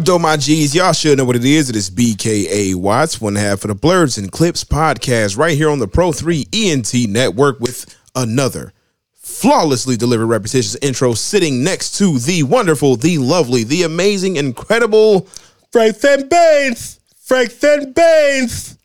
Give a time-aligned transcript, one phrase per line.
[0.00, 0.74] Up, though, my G's?
[0.74, 1.68] Y'all should know what it is.
[1.68, 5.78] It is BKA Watts, one half of the Blerds and Clips podcast, right here on
[5.78, 8.72] the Pro 3 ENT network with another
[9.14, 15.28] flawlessly delivered repetitious intro sitting next to the wonderful, the lovely, the amazing, incredible
[15.70, 16.98] Frank Franklin Baines.
[17.22, 18.78] Frank Franklin Baines.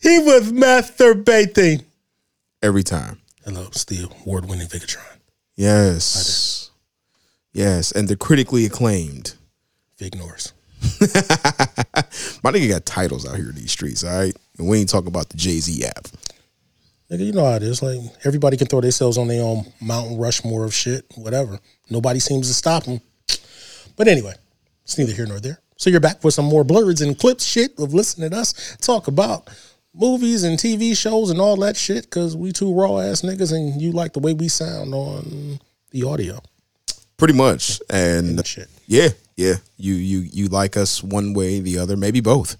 [0.00, 1.82] He was masturbating.
[2.62, 3.20] every time.
[3.44, 5.18] Hello, Steve, award winning Vigatron.
[5.56, 6.70] Yes.
[7.52, 7.90] Yes.
[7.90, 9.34] And the critically acclaimed.
[10.02, 10.52] Vig Norris.
[12.42, 14.36] My nigga got titles out here in these streets, all right?
[14.58, 16.08] And we ain't talking about the Jay Z app.
[17.08, 17.82] Nigga, you know how it is.
[17.84, 21.60] Like everybody can throw themselves on their own Mountain Rushmore of shit, whatever.
[21.88, 23.00] Nobody seems to stop them.
[23.96, 24.34] But anyway,
[24.82, 25.60] it's neither here nor there.
[25.76, 29.06] So you're back for some more blerds and clips shit of listening to us talk
[29.06, 29.50] about
[29.94, 33.80] movies and TV shows and all that shit because we two raw ass niggas and
[33.80, 36.40] you like the way we sound on the audio
[37.22, 37.80] Pretty much.
[37.88, 38.68] And and shit.
[38.88, 39.10] yeah,
[39.42, 39.56] yeah.
[39.76, 42.56] You you you like us one way, the other, maybe both.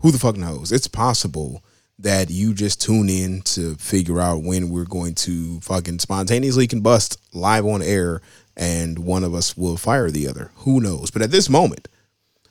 [0.00, 0.72] Who the fuck knows?
[0.72, 1.62] It's possible
[1.98, 7.18] that you just tune in to figure out when we're going to fucking spontaneously combust
[7.32, 8.20] live on air
[8.56, 10.50] and one of us will fire the other.
[10.56, 11.10] Who knows?
[11.10, 11.88] But at this moment,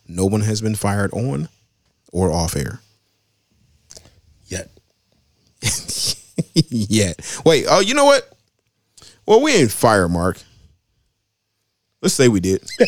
[0.07, 1.49] no one has been fired on
[2.11, 2.79] or off air.
[4.47, 4.69] Yet.
[6.53, 7.41] yet.
[7.45, 8.31] Wait, oh, you know what?
[9.25, 10.41] Well, we ain't fire Mark.
[12.01, 12.61] Let's say we did.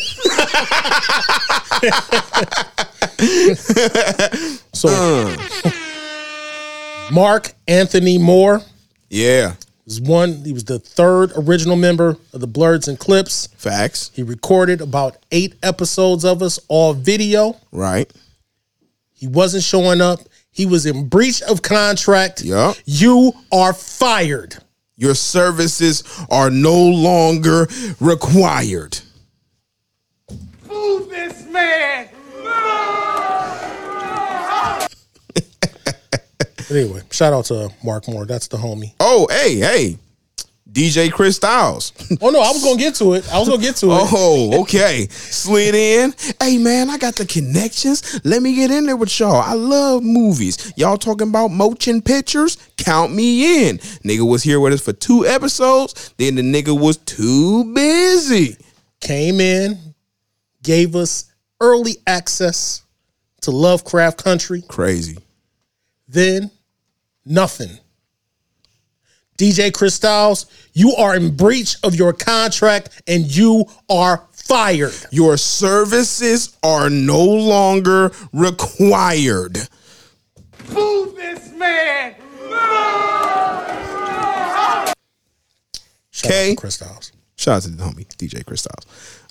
[4.72, 5.36] So Uh.
[7.12, 8.60] Mark Anthony Moore
[9.08, 9.54] yeah.
[9.86, 13.48] was one, he was the third original member of the Blerds and Clips.
[13.56, 14.10] Facts.
[14.14, 17.56] He recorded about eight episodes of us, all video.
[17.72, 18.10] Right.
[19.12, 20.20] He wasn't showing up.
[20.50, 22.42] He was in breach of contract.
[22.42, 22.76] Yup.
[22.84, 24.56] You are fired.
[24.96, 27.68] Your services are no longer
[28.00, 28.98] required.
[30.74, 32.08] Move this man!
[36.70, 38.24] Anyway, shout out to Mark Moore.
[38.24, 38.94] That's the homie.
[38.98, 39.98] Oh, hey, hey.
[40.72, 41.92] DJ Chris Styles.
[42.20, 43.32] Oh no, I was gonna get to it.
[43.32, 44.08] I was gonna get to it.
[44.12, 45.06] oh, okay.
[45.08, 46.12] Slid in.
[46.40, 48.20] Hey, man, I got the connections.
[48.24, 49.36] Let me get in there with y'all.
[49.36, 50.72] I love movies.
[50.76, 52.56] Y'all talking about motion pictures?
[52.76, 53.78] Count me in.
[53.78, 56.12] Nigga was here with us for two episodes.
[56.16, 58.56] Then the nigga was too busy.
[59.00, 59.93] Came in,
[60.64, 62.82] gave us early access
[63.42, 64.62] to Lovecraft Country.
[64.66, 65.18] Crazy.
[66.08, 66.50] Then
[67.24, 67.78] nothing.
[69.38, 74.94] DJ Chris Styles, you are in breach of your contract and you are fired.
[75.10, 79.58] Your services are no longer required.
[80.72, 82.14] Move this man!
[86.24, 86.54] Okay.
[86.56, 86.76] to
[87.36, 88.66] Shout out to the homie, DJ Chris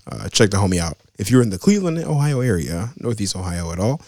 [0.05, 0.97] Uh, check the homie out.
[1.19, 4.01] If you're in the Cleveland, Ohio area, Northeast Ohio at all,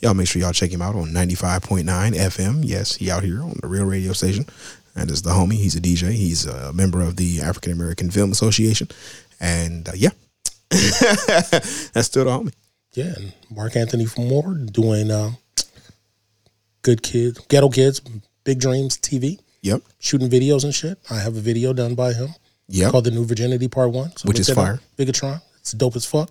[0.00, 2.60] y'all make sure y'all check him out on 95.9 FM.
[2.64, 4.46] Yes, he out here on the real radio station.
[4.94, 5.54] And is the homie.
[5.54, 6.12] He's a DJ.
[6.12, 8.88] He's a member of the African American Film Association.
[9.40, 10.10] And uh, yeah,
[10.70, 12.52] that's still the homie.
[12.94, 15.30] Yeah, and Mark Anthony Moore doing uh,
[16.82, 18.00] Good Kids, Ghetto Kids,
[18.44, 19.80] Big Dreams TV, Yep.
[19.98, 20.98] shooting videos and shit.
[21.10, 22.28] I have a video done by him
[22.68, 22.90] Yep.
[22.92, 24.16] called The New Virginity Part 1.
[24.18, 24.78] So Which is fire.
[24.98, 25.40] Vigatron.
[25.60, 26.30] It's dope as fuck.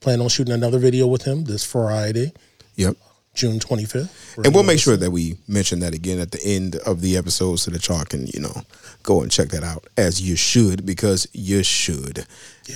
[0.00, 2.32] Plan on shooting another video with him this Friday,
[2.76, 2.96] Yep.
[3.34, 4.44] June 25th.
[4.44, 7.56] And we'll make sure that we mention that again at the end of the episode
[7.56, 8.62] so that y'all can, you know,
[9.02, 12.26] go and check that out as you should because you should.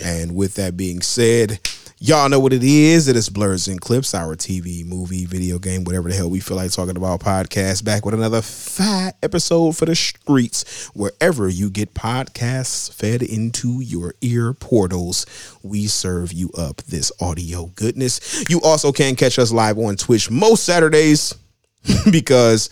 [0.04, 1.60] And with that being said,
[2.06, 3.09] y'all know what it is.
[3.09, 6.59] It is Blerds and Clips, our TV, movie, video game, whatever the hell we feel
[6.59, 7.82] like talking about podcast.
[7.82, 10.89] Back with another fat episode for the streets.
[10.89, 15.24] Wherever you get podcasts fed into your ear portals,
[15.62, 18.45] we serve you up this audio goodness.
[18.51, 21.34] You also can catch us live on Twitch most Saturdays
[22.12, 22.68] because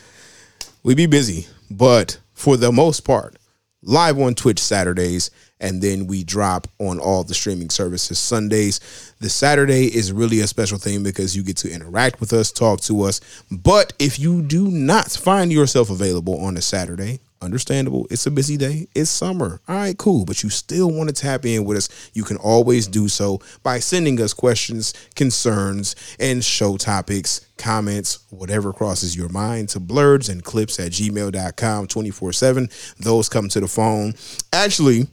[0.83, 3.37] we be busy, but for the most part,
[3.83, 5.31] live on Twitch Saturdays,
[5.63, 9.15] and then we drop on all the streaming services Sundays.
[9.21, 12.81] The Saturday is really a special thing because you get to interact with us, talk
[12.83, 13.21] to us.
[13.51, 18.07] But if you do not find yourself available on a Saturday, understandable.
[18.11, 18.89] It's a busy day.
[18.95, 19.61] It's summer.
[19.69, 20.25] All right, cool.
[20.25, 22.11] But you still want to tap in with us.
[22.15, 28.73] You can always do so by sending us questions, concerns, and show topics, comments, whatever
[28.73, 32.69] crosses your mind to blerds and clips at gmail.com 24 7.
[32.99, 34.15] Those come to the phone.
[34.53, 35.09] Actually,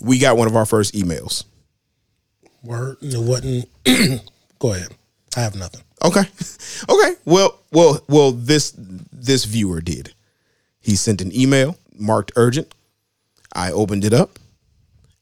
[0.00, 1.44] we got one of our first emails.
[2.62, 3.68] Word, it wasn't.
[4.58, 4.94] Go ahead.
[5.36, 5.82] I have nothing.
[6.04, 6.22] Okay.
[6.88, 7.14] Okay.
[7.26, 8.72] Well, well, well, this
[9.12, 10.14] this viewer did.
[10.80, 12.72] He sent an email marked urgent.
[13.52, 14.38] I opened it up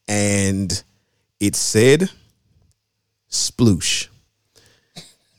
[0.06, 0.82] and
[1.40, 2.10] it said
[3.28, 4.06] sploosh.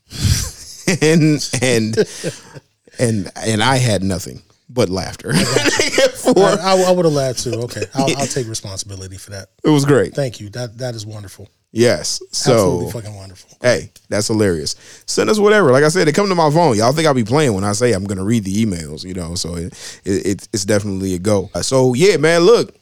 [1.02, 1.98] and and
[3.00, 5.34] and and I had nothing but laughter.
[5.34, 7.54] For- I, I, I would have laughed too.
[7.64, 9.50] Okay, I'll, I'll take responsibility for that.
[9.64, 10.14] it was great.
[10.14, 10.50] Thank you.
[10.50, 11.50] That that is wonderful.
[11.72, 12.20] Yes.
[12.32, 13.50] So Absolutely fucking wonderful.
[13.62, 14.76] hey, that's hilarious.
[15.06, 15.72] Send us whatever.
[15.72, 16.76] Like I said, they come to my phone.
[16.76, 19.36] Y'all think I'll be playing when I say I'm gonna read the emails, you know.
[19.36, 19.74] So it,
[20.04, 21.50] it, it's definitely a go.
[21.54, 22.42] Uh, So yeah, man.
[22.42, 22.76] Look,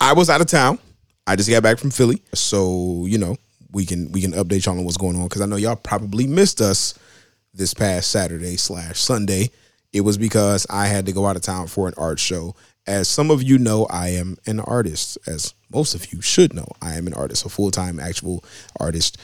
[0.00, 0.78] I was out of town.
[1.26, 3.36] I just got back from Philly, so you know
[3.72, 6.26] we can we can update y'all on what's going on because I know y'all probably
[6.26, 6.94] missed us
[7.54, 9.50] this past Saturday slash Sunday.
[9.96, 12.54] It was because I had to go out of town for an art show.
[12.86, 15.16] As some of you know, I am an artist.
[15.26, 18.44] As most of you should know, I am an artist, a full time actual
[18.78, 19.18] artist,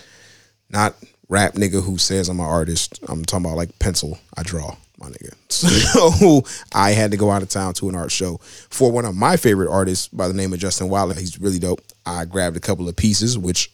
[0.70, 0.94] not
[1.28, 2.98] rap nigga who says I'm an artist.
[3.06, 4.18] I'm talking about like pencil.
[4.36, 5.34] I draw, my nigga.
[5.52, 6.42] So
[6.74, 8.38] I had to go out of town to an art show
[8.70, 11.14] for one of my favorite artists by the name of Justin Wilder.
[11.14, 11.82] He's really dope.
[12.06, 13.70] I grabbed a couple of pieces, which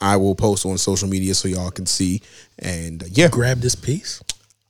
[0.00, 2.20] I will post on social media so y'all can see.
[2.58, 4.20] And uh, yeah, Grab this piece.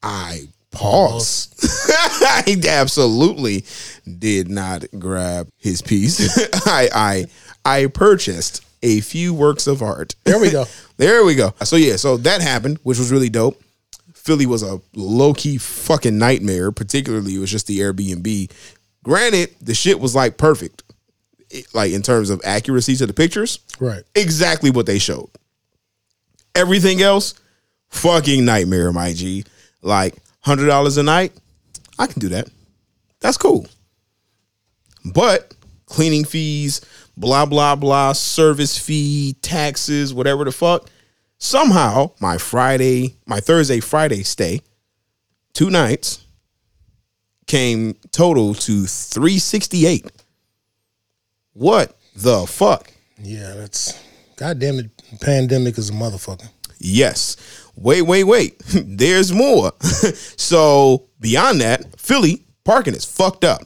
[0.03, 1.49] I pause.
[2.23, 3.65] I absolutely
[4.19, 6.39] did not grab his piece.
[6.67, 7.27] I I
[7.83, 10.15] I purchased a few works of art.
[10.25, 10.67] There we go.
[10.97, 11.53] there we go.
[11.65, 13.61] So yeah, so that happened, which was really dope.
[14.15, 16.73] Philly was a low key fucking nightmare.
[16.73, 18.51] Particularly, it was just the Airbnb.
[19.05, 20.83] Granted, the shit was like perfect,
[21.51, 24.03] It- like in terms of accuracy to the pictures Right.
[24.15, 25.31] exactly what they showed.
[26.55, 27.35] Everything else,
[27.91, 29.45] fucking nightmare, my G.
[29.83, 30.15] Like
[30.47, 31.33] hundred dollars a night,
[31.99, 32.49] I can do that.
[33.21, 33.67] That's cool.
[35.05, 35.55] But
[35.87, 36.81] cleaning fees,
[37.17, 40.89] blah blah blah, service fee, taxes, whatever the fuck.
[41.39, 44.61] Somehow, my Friday, my Thursday, Friday stay,
[45.53, 46.25] two nights,
[47.47, 50.11] came total to three sixty eight.
[51.53, 52.93] What the fuck?
[53.19, 54.01] Yeah, that's
[54.37, 55.21] goddamn it.
[55.21, 56.49] Pandemic is a motherfucker.
[56.79, 57.37] Yes.
[57.77, 58.59] Wait, wait, wait.
[58.75, 59.73] There's more.
[59.81, 63.63] so beyond that, Philly parking is fucked up.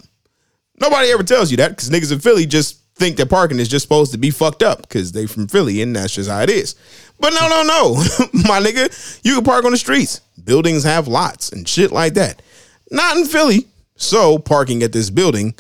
[0.81, 3.83] Nobody ever tells you that because niggas in Philly just think that parking is just
[3.83, 6.75] supposed to be fucked up because they from Philly and that's just how it is.
[7.19, 7.95] But no, no, no.
[8.45, 10.21] My nigga, you can park on the streets.
[10.43, 12.43] Buildings have lots and shit like that.
[12.91, 13.67] Not in Philly.
[13.97, 15.55] So parking at this building,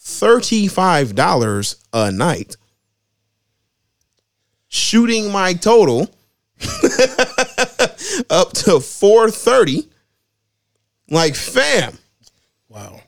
[0.00, 2.56] $35 a night.
[4.68, 6.08] Shooting my total
[8.30, 9.88] up to 430
[11.10, 11.98] like fam.
[12.68, 13.00] Wow.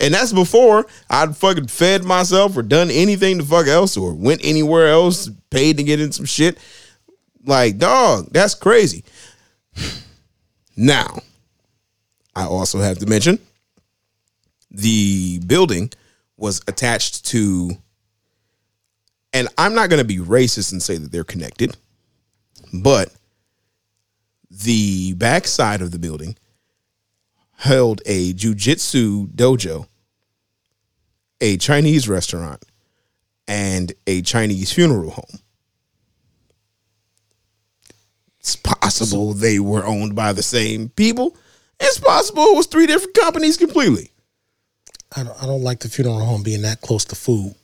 [0.00, 4.40] and that's before i'd fucking fed myself or done anything the fuck else or went
[4.42, 6.58] anywhere else paid to get in some shit.
[7.44, 9.04] Like dog that's crazy.
[10.76, 11.20] Now
[12.34, 13.38] i also have to mention
[14.70, 15.90] the building
[16.36, 17.70] was attached to
[19.32, 21.76] and i'm not going to be racist and say that they're connected
[22.72, 23.12] but
[24.50, 26.36] the back side of the building
[27.56, 29.86] held a jujitsu dojo,
[31.40, 32.64] a Chinese restaurant,
[33.46, 35.40] and a Chinese funeral home.
[38.40, 41.36] It's possible they were owned by the same people.
[41.78, 44.10] It's possible it was three different companies completely.
[45.14, 47.54] I don't, I don't like the funeral home being that close to food.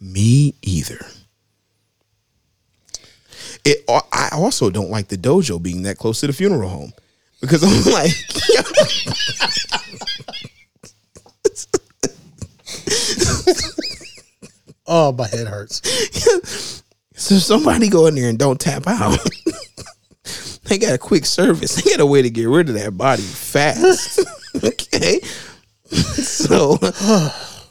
[0.00, 1.04] Me either.
[3.64, 3.84] It.
[3.88, 6.92] I also don't like the dojo being that close to the funeral home
[7.40, 8.12] because I'm like,
[14.90, 15.82] Oh, my head hurts.
[17.14, 19.18] so somebody go in there and don't tap out.
[20.64, 21.74] they got a quick service.
[21.76, 24.18] They got a way to get rid of that body fast.
[24.64, 25.20] okay,
[25.90, 26.78] so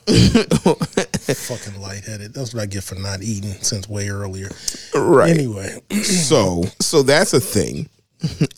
[1.34, 2.34] Fucking lightheaded.
[2.34, 4.50] That's what I get for not eating since way earlier.
[4.96, 5.30] right.
[5.30, 7.90] Anyway, so so that's a thing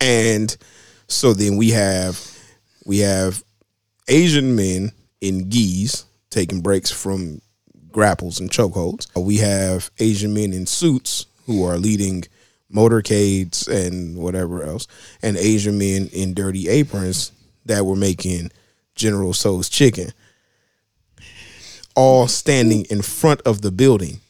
[0.01, 0.56] and
[1.08, 2.20] so then we have
[2.86, 3.44] we have
[4.08, 4.91] asian men
[5.22, 7.41] in gis taking breaks from
[7.91, 12.24] grapples and chokeholds uh, we have asian men in suits who are leading
[12.74, 14.88] motorcades and whatever else
[15.22, 17.32] and asian men in dirty aprons
[17.65, 18.51] that were making
[18.96, 20.12] general Tso's chicken
[22.00, 24.22] all standing in front of the building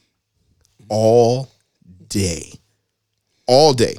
[0.90, 1.50] all
[2.08, 2.60] day
[3.46, 3.96] all day.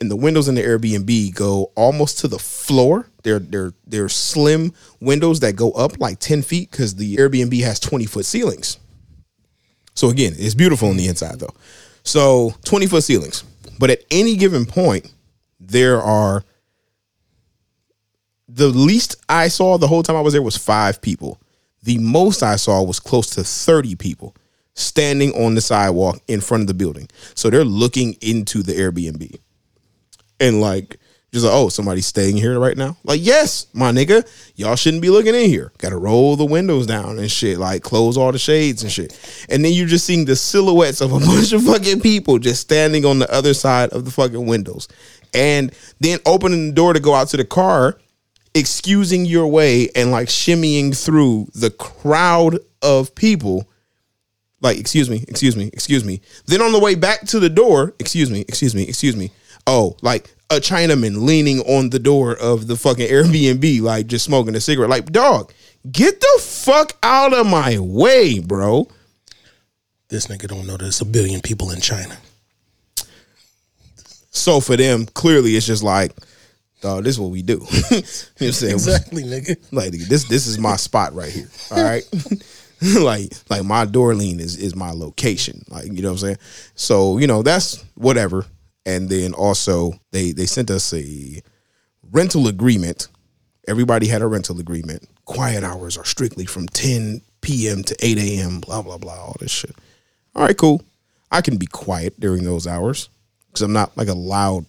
[0.00, 3.08] And the windows in the Airbnb go almost to the floor.
[3.22, 7.80] They're they're they're slim windows that go up like 10 feet because the Airbnb has
[7.80, 8.78] 20 foot ceilings.
[9.94, 11.54] So again, it's beautiful on the inside though.
[12.04, 13.44] So 20 foot ceilings.
[13.78, 15.12] But at any given point,
[15.58, 16.44] there are
[18.48, 21.40] the least I saw the whole time I was there was five people.
[21.86, 24.34] The most I saw was close to 30 people
[24.74, 27.08] standing on the sidewalk in front of the building.
[27.34, 29.38] So they're looking into the Airbnb.
[30.40, 30.98] And like
[31.36, 32.96] just like, oh, somebody's staying here right now.
[33.04, 34.26] Like, yes, my nigga,
[34.56, 35.70] y'all shouldn't be looking in here.
[35.78, 37.58] Got to roll the windows down and shit.
[37.58, 39.46] Like, close all the shades and shit.
[39.48, 43.04] And then you're just seeing the silhouettes of a bunch of fucking people just standing
[43.04, 44.88] on the other side of the fucking windows,
[45.34, 47.98] and then opening the door to go out to the car,
[48.54, 53.68] excusing your way and like shimmying through the crowd of people.
[54.60, 56.20] Like excuse me excuse me excuse me.
[56.46, 59.30] Then on the way back to the door excuse me excuse me excuse me.
[59.66, 64.54] Oh like a chinaman leaning on the door of the fucking airbnb like just smoking
[64.54, 64.90] a cigarette.
[64.90, 65.52] Like dog
[65.90, 68.88] get the fuck out of my way bro.
[70.08, 72.16] This nigga don't know there's a billion people in China.
[74.30, 76.12] so for them clearly it's just like
[76.80, 77.64] dog this is what we do.
[77.90, 78.72] You know what i'm saying?
[78.74, 79.56] Exactly, nigga.
[79.72, 82.04] like this this is my spot right here all right?
[83.00, 86.38] Like like my door lean is is my location like you know what i'm saying?
[86.74, 88.44] So you know that's whatever.
[88.84, 91.42] And then also they they sent us a
[92.12, 93.08] rental agreement.
[93.66, 95.08] Everybody had a rental agreement.
[95.24, 99.50] Quiet hours are strictly from 10 p.m to 8 a.m blah blah blah all this
[99.50, 99.74] shit.
[100.34, 100.82] All right cool.
[101.32, 103.08] I can be quiet during those hours
[103.56, 104.66] because i'm not like a loud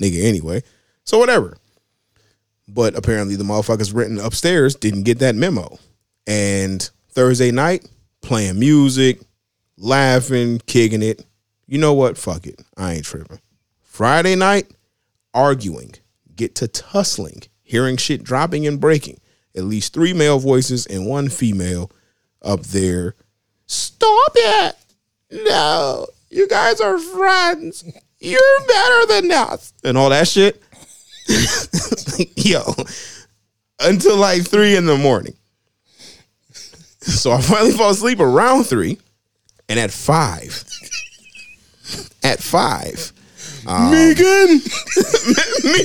[0.00, 0.60] nigga anyway
[1.04, 1.56] so whatever
[2.68, 5.78] but apparently the motherfuckers renting upstairs didn't get that memo.
[6.26, 7.88] And Thursday night,
[8.22, 9.20] playing music,
[9.76, 11.24] laughing, kicking it.
[11.66, 12.16] You know what?
[12.18, 12.62] Fuck it.
[12.76, 13.40] I ain't tripping.
[13.82, 14.70] Friday night,
[15.32, 15.94] arguing,
[16.34, 19.20] get to tussling, hearing shit dropping and breaking.
[19.56, 21.92] At least three male voices and one female
[22.42, 23.14] up there.
[23.66, 24.76] Stop it.
[25.30, 27.84] No, you guys are friends.
[28.18, 29.72] You're better than us.
[29.84, 30.60] And all that shit.
[32.36, 32.62] Yo,
[33.80, 35.34] until like three in the morning.
[37.00, 38.98] So I finally fall asleep around three,
[39.68, 40.64] and at five,
[42.22, 43.12] at five,
[43.66, 44.48] um, Megan,
[45.64, 45.80] me,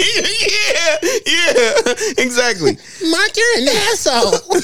[0.49, 2.77] yeah, yeah, exactly.
[3.03, 4.61] Mark, you're an asshole.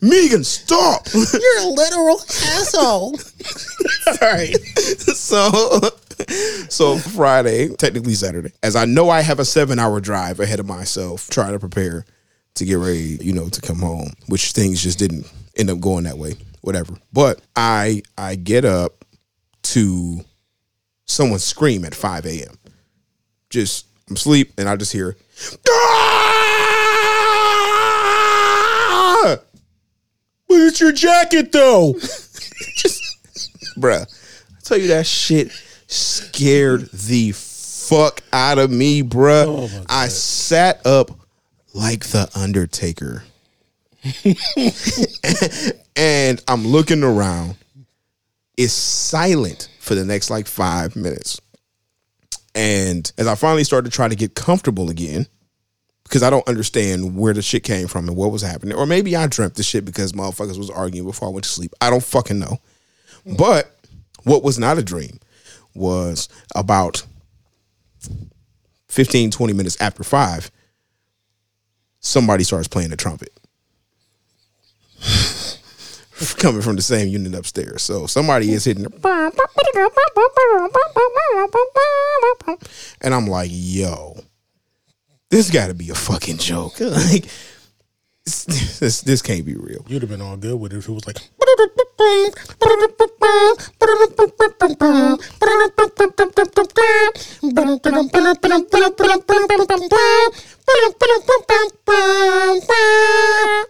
[0.00, 1.06] Megan, stop.
[1.14, 3.16] You're a literal asshole.
[4.06, 4.56] All right.
[5.14, 5.80] So
[6.68, 10.66] so Friday, technically Saturday, as I know I have a seven hour drive ahead of
[10.66, 12.04] myself, trying to prepare
[12.54, 16.04] to get ready, you know, to come home, which things just didn't end up going
[16.04, 16.34] that way.
[16.62, 16.94] Whatever.
[17.12, 19.04] But I I get up
[19.62, 20.20] to
[21.06, 22.56] someone scream at 5 a.m.
[23.48, 25.16] Just I'm asleep and I just hear
[25.68, 26.40] "Ah!"
[30.50, 31.92] But it's your jacket, though.
[32.76, 33.00] Just
[33.78, 34.02] bruh.
[34.02, 35.52] I tell you that shit
[35.90, 39.44] scared the fuck out of me, bruh.
[39.46, 39.84] Oh.
[39.88, 41.10] I sat up
[41.74, 43.24] like the Undertaker.
[45.96, 47.56] and I'm looking around.
[48.56, 51.40] It's silent for the next like five minutes.
[52.54, 55.26] And as I finally started to try to get comfortable again,
[56.04, 58.76] because I don't understand where the shit came from and what was happening.
[58.76, 61.72] Or maybe I dreamt the shit because motherfuckers was arguing before I went to sleep.
[61.80, 62.58] I don't fucking know.
[63.38, 63.72] But
[64.24, 65.20] what was not a dream
[65.80, 67.04] was about
[68.88, 70.50] 15, 20 minutes after five,
[72.00, 73.30] somebody starts playing the trumpet.
[76.36, 77.82] Coming from the same unit upstairs.
[77.82, 78.90] So somebody is hitting the
[83.00, 84.20] and I'm like, yo,
[85.30, 86.78] this gotta be a fucking joke.
[86.80, 87.24] like
[88.24, 89.84] this, this can't be real.
[89.88, 91.16] You'd have been all good with it if it was like,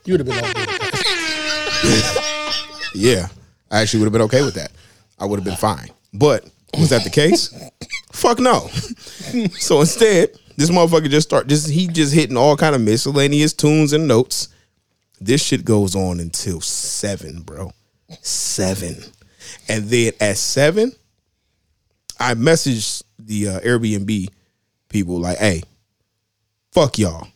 [0.05, 0.69] you'd have been all good.
[2.93, 3.29] Yeah,
[3.71, 4.73] I actually would have been okay with that.
[5.21, 5.91] I would have been fine.
[6.13, 6.45] But
[6.77, 7.55] was that the case?
[8.11, 8.67] Fuck no.
[9.61, 10.31] so instead,
[10.61, 14.49] this motherfucker just start just he just hitting all kind of miscellaneous tunes and notes.
[15.19, 17.73] This shit goes on until seven, bro.
[18.21, 18.97] Seven,
[19.71, 20.93] and then at seven,
[22.19, 24.29] I messaged the uh, Airbnb
[24.91, 25.63] people like, "Hey,
[26.73, 27.29] fuck y'all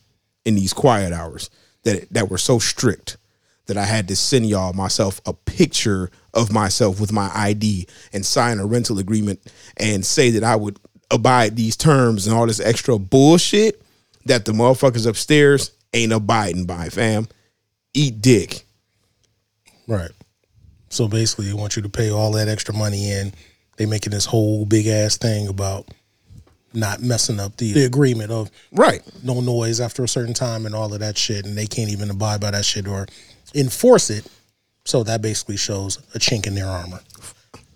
[0.43, 1.49] in these quiet hours
[1.81, 3.17] that that were so strict
[3.65, 8.23] that I had to send y'all myself a picture of myself with my ID and
[8.23, 9.39] sign a rental agreement
[9.77, 10.79] and say that I would
[11.11, 13.81] abide these terms and all this extra bullshit
[14.25, 17.27] that the motherfuckers upstairs ain't abiding by, fam.
[17.93, 18.65] Eat dick.
[19.87, 20.11] Right.
[20.89, 23.33] So basically, they want you to pay all that extra money in.
[23.77, 25.87] They making this whole big ass thing about
[26.73, 29.01] not messing up the, the agreement of Right.
[29.23, 32.09] no noise after a certain time and all of that shit, and they can't even
[32.09, 33.07] abide by that shit or
[33.53, 34.27] enforce it
[34.85, 36.99] So that basically shows a chink in their armor.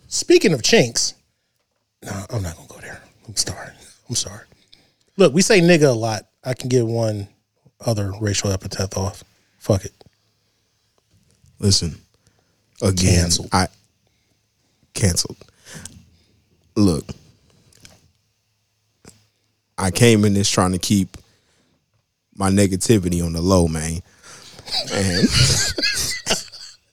[0.08, 1.14] Speaking of chinks,
[2.04, 3.02] no, I'm not gonna go there.
[3.30, 3.70] I'm sorry.
[4.10, 4.46] I'm sorry.
[5.16, 6.24] Look, we say nigga a lot.
[6.44, 7.28] I can get one
[7.86, 9.24] other racial epithet off.
[9.60, 9.94] Fuck it.
[11.60, 12.02] Listen,
[12.82, 13.50] again, Canceled.
[13.54, 13.68] I
[14.96, 15.38] canceled.
[16.76, 17.06] Look,
[19.78, 21.16] I came in this trying to keep
[22.36, 24.02] my negativity on the low, man,
[24.92, 25.28] and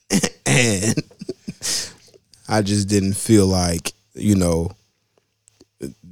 [0.46, 1.02] and
[2.46, 4.72] I just didn't feel like you know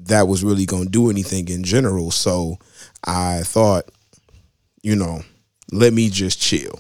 [0.07, 2.11] that was really going to do anything in general.
[2.11, 2.59] So
[3.05, 3.91] I thought,
[4.83, 5.23] you know,
[5.73, 6.79] let me just chill.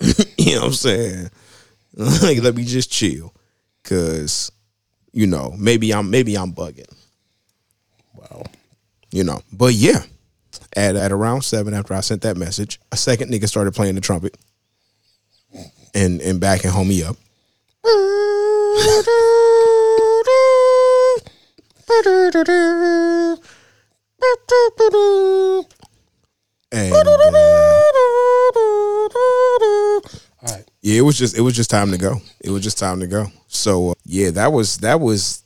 [0.38, 1.30] you know what I'm saying?
[1.94, 3.34] like let me just chill.
[3.84, 4.50] Cause,
[5.12, 6.92] you know, maybe I'm maybe I'm bugging.
[8.14, 8.44] Wow.
[9.10, 9.42] You know.
[9.52, 10.02] But yeah.
[10.74, 14.00] At at around seven after I sent that message, a second nigga started playing the
[14.00, 14.36] trumpet
[15.94, 17.16] and and backing homie up.
[26.72, 26.96] And uh,
[30.42, 30.64] right.
[30.82, 32.16] yeah, it was just it was just time to go.
[32.40, 33.26] It was just time to go.
[33.46, 35.44] So uh, yeah, that was that was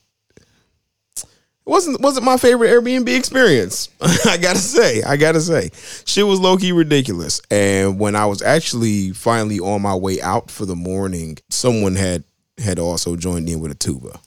[1.17, 1.27] it
[1.67, 3.91] wasn't wasn't my favorite Airbnb experience.
[4.01, 5.71] I gotta say, I gotta say,
[6.07, 7.43] shit was low key ridiculous.
[7.51, 12.25] And when I was actually finally on my way out for the morning, someone had
[12.57, 14.19] had also joined in with a tuba.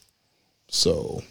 [0.69, 1.23] So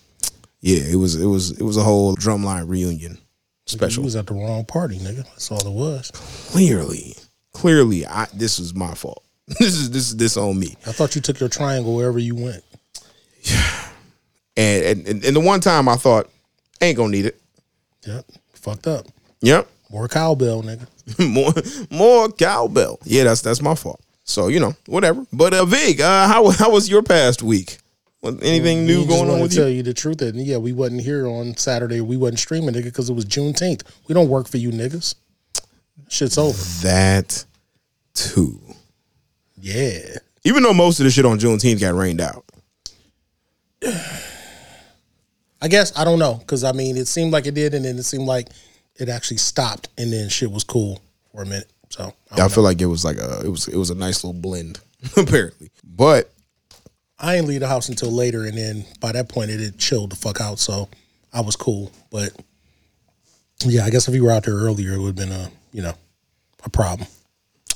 [0.62, 3.18] yeah, it was it was it was a whole drumline reunion You
[3.66, 4.02] special.
[4.04, 5.24] was at the wrong party, nigga.
[5.24, 6.10] That's all it was.
[6.14, 7.14] Clearly,
[7.52, 9.22] clearly, I this was my fault.
[9.58, 10.76] This is this is this on me.
[10.86, 12.64] I thought you took your triangle wherever you went.
[13.42, 13.88] Yeah,
[14.56, 16.28] And, and and the one time I thought,
[16.80, 17.40] ain't gonna need it.
[18.06, 18.24] Yep.
[18.54, 19.06] Fucked up.
[19.40, 19.66] Yep.
[19.90, 20.86] More cowbell, nigga.
[21.34, 21.52] more
[21.90, 22.98] more cowbell.
[23.04, 24.00] Yeah, that's that's my fault.
[24.24, 25.26] So, you know, whatever.
[25.32, 27.78] But uh Vig, uh how how was your past week?
[28.22, 29.78] Was anything new going on with tell you?
[29.78, 30.22] you the truth.
[30.22, 32.00] And yeah, we wasn't here on Saturday.
[32.00, 33.82] We wasn't streaming, nigga, because it was Juneteenth.
[34.06, 35.16] We don't work for you niggas.
[36.08, 36.56] Shit's over.
[36.86, 37.44] That
[38.14, 38.60] too.
[39.56, 40.18] Yeah.
[40.44, 42.44] Even though most of the shit on Juneteenth got rained out.
[45.60, 47.96] I guess I don't know because I mean it seemed like it did, and then
[47.96, 48.48] it seemed like
[48.96, 51.00] it actually stopped, and then shit was cool
[51.32, 51.70] for a minute.
[51.88, 53.94] So I, I don't feel like it was like a it was it was a
[53.94, 54.80] nice little blend,
[55.16, 55.70] apparently.
[55.84, 56.32] But
[57.22, 60.10] I ain't leave the house until later, and then by that point it had chilled
[60.10, 60.58] the fuck out.
[60.58, 60.88] So
[61.32, 62.32] I was cool, but
[63.64, 65.82] yeah, I guess if you were out there earlier, it would have been a you
[65.82, 65.94] know
[66.64, 67.08] a problem.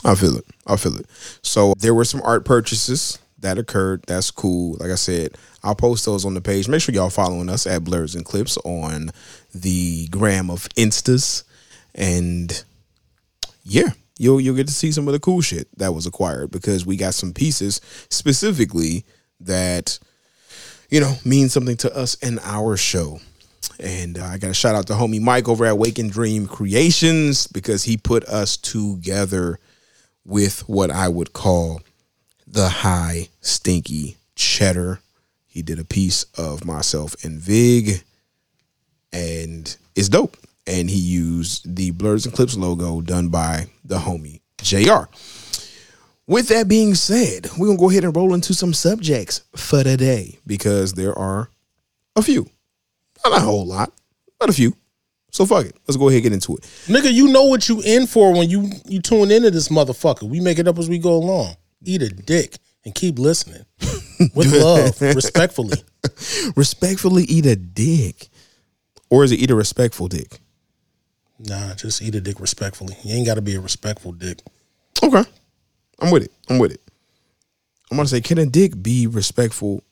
[0.04, 0.44] I feel it.
[0.66, 1.06] I feel it.
[1.42, 4.04] So there were some art purchases that occurred.
[4.06, 4.76] That's cool.
[4.80, 6.68] Like I said, I'll post those on the page.
[6.68, 9.10] Make sure y'all following us at Blerds and Clips on
[9.54, 11.44] the gram of Instas.
[11.94, 12.64] And
[13.64, 16.84] yeah, you'll you'll get to see some of the cool shit that was acquired because
[16.84, 17.80] we got some pieces
[18.10, 19.04] specifically
[19.40, 19.98] that
[20.90, 23.20] you know mean something to us in our show.
[23.78, 26.46] And uh, I got to shout out to homie Mike over at Wake and Dream
[26.46, 29.58] Creations because he put us together
[30.24, 31.82] with what I would call
[32.46, 35.00] the high stinky cheddar.
[35.46, 38.02] He did a piece of myself and Vig,
[39.12, 40.36] and it's dope.
[40.66, 45.08] And he used the Blerds and Clips logo done by the homie JR.
[46.28, 50.38] With that being said, we're gonna go ahead and roll into some subjects for today
[50.46, 51.50] because there are
[52.16, 52.50] a few.
[53.24, 53.92] Not a whole lot,
[54.40, 54.76] but a few.
[55.30, 55.76] So fuck it.
[55.86, 56.62] Let's go ahead and get into it.
[56.86, 60.28] Nigga, you know what you in for when you you tune into this motherfucker.
[60.28, 61.56] We make it up as we go along.
[61.84, 63.64] Eat a dick and keep listening
[64.34, 65.78] with love, respectfully.
[66.56, 68.28] Respectfully eat a dick.
[69.10, 70.38] Or is it eat a respectful dick?
[71.38, 72.96] Nah, just eat a dick respectfully.
[73.02, 74.40] You ain't got to be a respectful dick.
[75.02, 75.24] Okay.
[76.00, 76.32] I'm with it.
[76.48, 76.80] I'm with it.
[77.90, 79.82] I'm gonna say, can a dick be respectful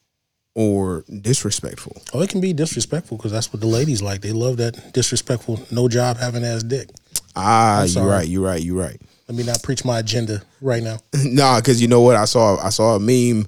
[0.54, 2.00] or disrespectful?
[2.12, 4.20] Oh, it can be disrespectful because that's what the ladies like.
[4.20, 6.88] They love that disrespectful, no job having ass dick.
[7.36, 8.26] Ah, you're right.
[8.26, 8.62] You're right.
[8.62, 9.00] You're right.
[9.28, 10.98] Let me not preach my agenda right now.
[11.24, 12.16] nah, because you know what?
[12.16, 13.46] I saw I saw a meme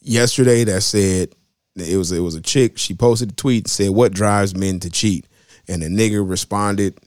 [0.00, 1.30] yesterday that said
[1.76, 2.78] it was it was a chick.
[2.78, 5.26] She posted a tweet said, "What drives men to cheat?"
[5.68, 6.98] And the nigga responded,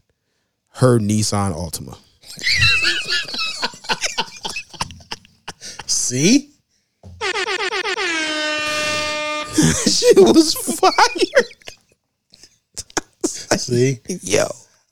[0.74, 1.98] "Her Nissan Altima."
[6.06, 6.52] See?
[9.90, 11.46] she was fired.
[13.60, 14.00] See?
[14.22, 14.46] Yo,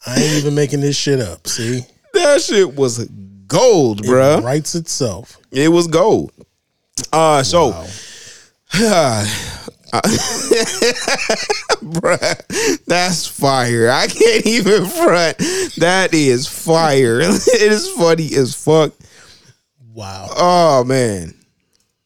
[0.07, 1.45] I ain't even making this shit up.
[1.45, 1.81] See?
[2.15, 3.05] that shit was
[3.45, 4.41] gold, It bruh.
[4.43, 5.37] writes itself.
[5.51, 6.31] It was gold.
[7.11, 7.85] Uh so Wow.
[11.83, 13.91] Bruh, that's fire.
[13.91, 15.37] I can't even front.
[15.77, 17.19] That is fire.
[17.21, 18.93] it is funny as fuck.
[19.93, 20.27] Wow.
[20.35, 21.33] Oh man,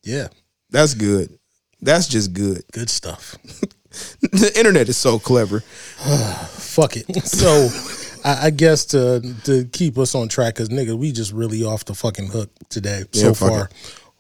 [0.04, 0.28] Yeah.
[0.69, 1.38] that's good.
[1.82, 2.63] That's just good.
[2.71, 3.36] Good stuff.
[4.32, 5.62] The internet is so clever.
[6.52, 7.26] Fuck it.
[7.26, 7.69] So
[8.23, 11.86] I, I guess to to keep us on track, because nigga, we just really off
[11.86, 13.69] the fucking hook today so Yeah, fuck far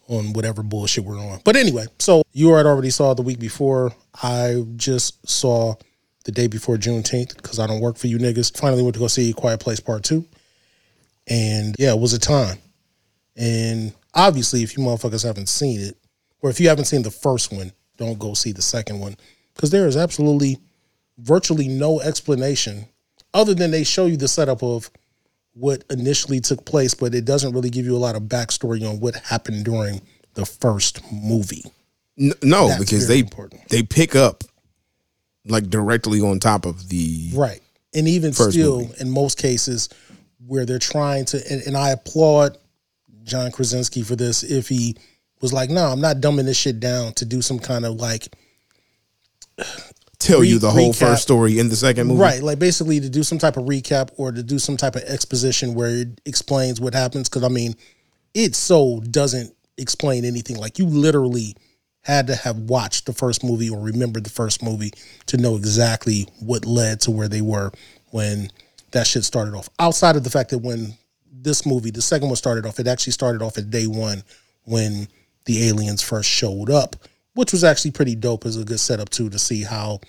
[0.07, 1.41] on whatever bullshit we're on.
[1.43, 3.91] But anyway, so you had already saw the week before.
[4.23, 5.75] I just saw
[6.23, 8.57] the day before Juneteenth because I don't work for you niggas.
[8.57, 10.25] Finally went to go see Quiet Place Part Two,
[11.27, 12.57] and yeah, it was a time.
[13.37, 15.95] And obviously, if you motherfuckers haven't seen it,
[16.41, 19.15] or if you haven't seen the first one, don't go see the second one
[19.55, 20.57] because there is absolutely
[21.17, 22.85] virtually no explanation
[23.33, 24.89] other than they show you the setup of
[25.53, 28.99] what initially took place, but it doesn't really give you a lot of backstory on
[28.99, 30.01] what happened during
[30.35, 31.63] the first movie.
[32.15, 33.67] No, That's because they important.
[33.69, 34.43] they pick up
[35.45, 37.61] like directly on top of the Right.
[37.93, 38.93] And even still, movie.
[38.99, 39.89] in most cases,
[40.45, 42.57] where they're trying to, and, and I applaud
[43.27, 44.95] John Krasinski for this, if he
[45.41, 48.27] was like, no, I'm not dumbing this shit down to do some kind of like,
[50.19, 50.99] tell Re- you the whole recap.
[50.99, 52.21] first story in the second movie.
[52.21, 55.03] right, like basically to do some type of recap or to do some type of
[55.03, 57.29] exposition where it explains what happens.
[57.29, 57.75] Cause I mean,
[58.33, 60.57] it so doesn't explain anything.
[60.57, 61.55] Like you literally
[62.01, 64.91] had to have watched the first movie or remembered the first movie
[65.27, 67.71] to know exactly what led to where they were
[68.11, 68.49] when
[68.91, 69.69] that shit started off.
[69.79, 70.93] Outside of the fact that when
[71.47, 74.23] this movie, the second one started off, it actually started off at day one
[74.63, 75.07] when
[75.45, 76.95] the aliens first showed up,
[77.33, 79.99] which was actually pretty dope as a good setup too to see how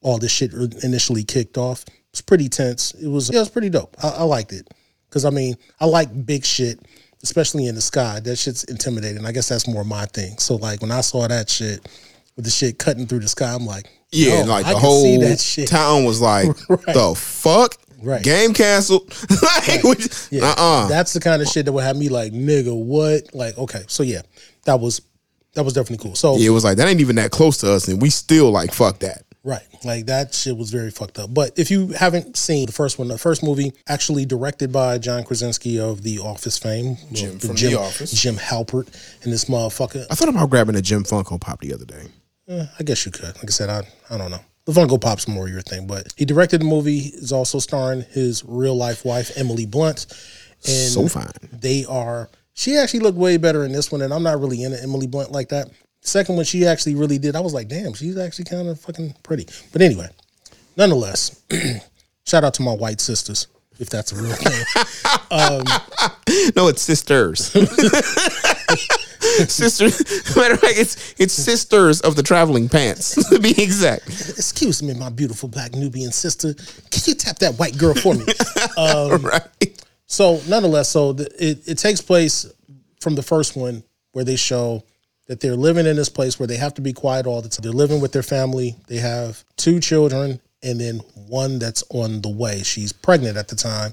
[0.00, 1.84] all this shit er, initially kicked off.
[1.86, 2.92] It was pretty tense.
[2.94, 3.94] It was yeah, it was pretty dope.
[4.02, 4.72] I, I liked it
[5.08, 6.80] because I mean I like big shit,
[7.22, 8.20] especially in the sky.
[8.20, 9.24] That shit's intimidating.
[9.26, 10.38] I guess that's more my thing.
[10.38, 11.86] So like when I saw that shit
[12.36, 15.18] with the shit cutting through the sky, I'm like, Yeah, like the whole
[15.66, 16.94] town was like, Right.
[16.94, 17.76] the fuck?
[18.02, 18.22] Right.
[18.22, 19.12] Game canceled.
[19.42, 20.88] like, which- Yeah, uh-uh.
[20.88, 23.34] that's the kind of shit that would have me like, nigga, what?
[23.34, 24.22] Like, okay, so yeah,
[24.64, 25.00] that was
[25.54, 26.14] that was definitely cool.
[26.14, 28.50] So Yeah, it was like that ain't even that close to us, and we still
[28.50, 29.22] like fuck that.
[29.42, 29.62] Right.
[29.84, 31.32] Like that shit was very fucked up.
[31.32, 35.22] But if you haven't seen the first one, the first movie actually directed by John
[35.22, 36.96] Krasinski of The Office fame.
[37.12, 38.10] Jim from The Office.
[38.10, 38.88] Jim Halpert
[39.22, 40.04] and this motherfucker.
[40.10, 42.02] I thought about grabbing a Jim Funko Pop the other day.
[42.48, 43.36] Eh, I guess you could.
[43.36, 44.40] Like I said, I I don't know.
[44.66, 47.12] The Funko Pop's more your thing, but he directed the movie.
[47.14, 50.06] Is also starring his real life wife Emily Blunt,
[50.66, 51.30] and So fine.
[51.52, 52.28] they are.
[52.54, 55.30] She actually looked way better in this one, and I'm not really into Emily Blunt
[55.30, 55.68] like that.
[56.00, 57.36] Second one, she actually really did.
[57.36, 59.46] I was like, damn, she's actually kind of fucking pretty.
[59.72, 60.08] But anyway,
[60.76, 61.42] nonetheless,
[62.26, 63.46] shout out to my white sisters,
[63.78, 64.64] if that's a real thing.
[65.28, 65.64] Um,
[66.54, 67.52] no, it's sisters.
[69.48, 70.00] sisters.
[70.36, 74.06] Matter of fact, it's it's sisters of the traveling pants to be exact.
[74.08, 76.54] Excuse me, my beautiful black Nubian sister.
[76.54, 78.24] Can you tap that white girl for me?
[78.76, 79.82] Um, right.
[80.06, 82.46] So, nonetheless, so the, it, it takes place
[83.00, 84.84] from the first one where they show
[85.26, 87.62] that they're living in this place where they have to be quiet all the time.
[87.62, 88.76] They're living with their family.
[88.86, 92.62] They have two children and then one that's on the way.
[92.62, 93.92] She's pregnant at the time.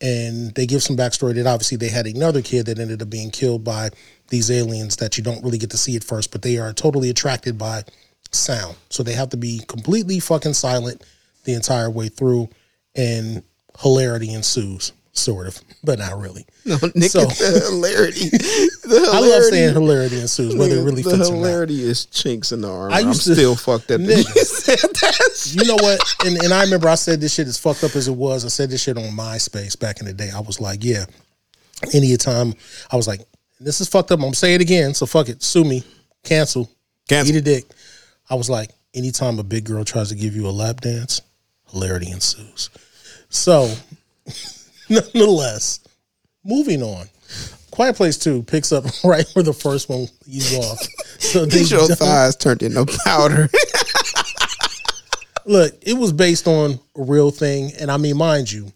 [0.00, 3.30] And they give some backstory that obviously they had another kid that ended up being
[3.30, 3.90] killed by
[4.28, 7.10] these aliens that you don't really get to see at first, but they are totally
[7.10, 7.84] attracted by
[8.32, 8.76] sound.
[8.90, 11.02] So they have to be completely fucking silent
[11.44, 12.48] the entire way through.
[12.96, 13.42] And
[13.80, 16.44] hilarity ensues, sort of, but not really.
[16.66, 18.30] No, Nick, So- the hilarity.
[18.84, 21.38] The I love saying hilarity ensues, whether it really the fits or not.
[21.38, 22.92] hilarity is chinks in the armor.
[22.94, 23.98] I I'm to- still fucked up.
[24.02, 24.18] that Nick.
[24.18, 25.52] you said that.
[25.54, 26.00] You know what?
[26.26, 28.44] And, and I remember I said this shit as fucked up as it was.
[28.44, 30.28] I said this shit on MySpace back in the day.
[30.30, 31.06] I was like, yeah.
[31.94, 32.52] Any time
[32.90, 33.22] I was like,
[33.58, 34.18] this is fucked up.
[34.18, 34.92] I'm gonna say it again.
[34.92, 35.42] So fuck it.
[35.42, 35.82] Sue me.
[36.22, 36.70] Cancel.
[37.08, 37.34] Cancel.
[37.34, 37.64] Eat a dick.
[38.28, 41.22] I was like, anytime a big girl tries to give you a lap dance,
[41.70, 42.68] hilarity ensues.
[43.30, 43.72] So,
[44.90, 45.80] nonetheless,
[46.44, 47.06] moving on.
[47.70, 50.78] Quiet Place 2 picks up right where the first one leaves off.
[51.24, 53.48] So they Get your thighs turned into powder.
[55.46, 58.72] look, it was based on a real thing, and I mean, mind you,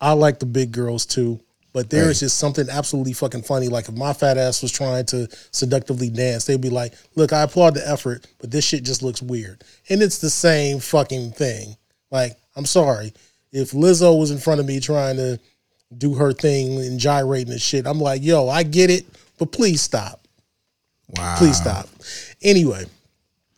[0.00, 1.40] I like the big girls too.
[1.74, 3.68] But there is just something absolutely fucking funny.
[3.68, 7.42] Like if my fat ass was trying to seductively dance, they'd be like, "Look, I
[7.42, 11.76] applaud the effort, but this shit just looks weird." And it's the same fucking thing.
[12.10, 13.12] Like, I'm sorry
[13.52, 15.38] if Lizzo was in front of me trying to
[15.96, 17.86] do her thing and gyrating and shit.
[17.86, 19.06] I'm like, "Yo, I get it,
[19.38, 20.20] but please stop."
[21.16, 21.36] Wow.
[21.38, 21.88] Please stop.
[22.42, 22.84] Anyway,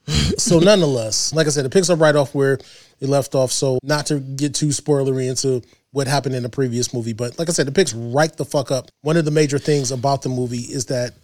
[0.07, 2.55] so nonetheless, like I said, it picks up right off where
[3.00, 3.50] it left off.
[3.50, 7.48] So not to get too spoilery into what happened in the previous movie, but like
[7.48, 8.90] I said, it picks right the fuck up.
[9.03, 11.14] One of the major things about the movie is that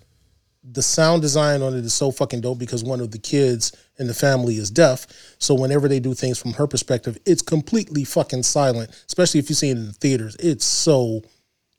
[0.64, 4.06] the sound design on it is so fucking dope because one of the kids in
[4.06, 5.06] the family is deaf.
[5.38, 8.90] So whenever they do things from her perspective, it's completely fucking silent.
[9.06, 11.22] Especially if you see it in the theaters, it's so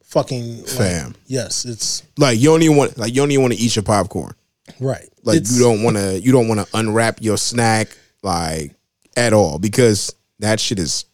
[0.03, 1.15] fucking like, Fam.
[1.27, 3.83] Yes, it's Like you don't even want like you don't even want to eat your
[3.83, 4.33] popcorn.
[4.79, 5.07] right.
[5.23, 7.89] Like It's- you don't want to you don't want to unwrap your snack
[8.23, 8.73] like
[9.15, 11.05] at all because that shit is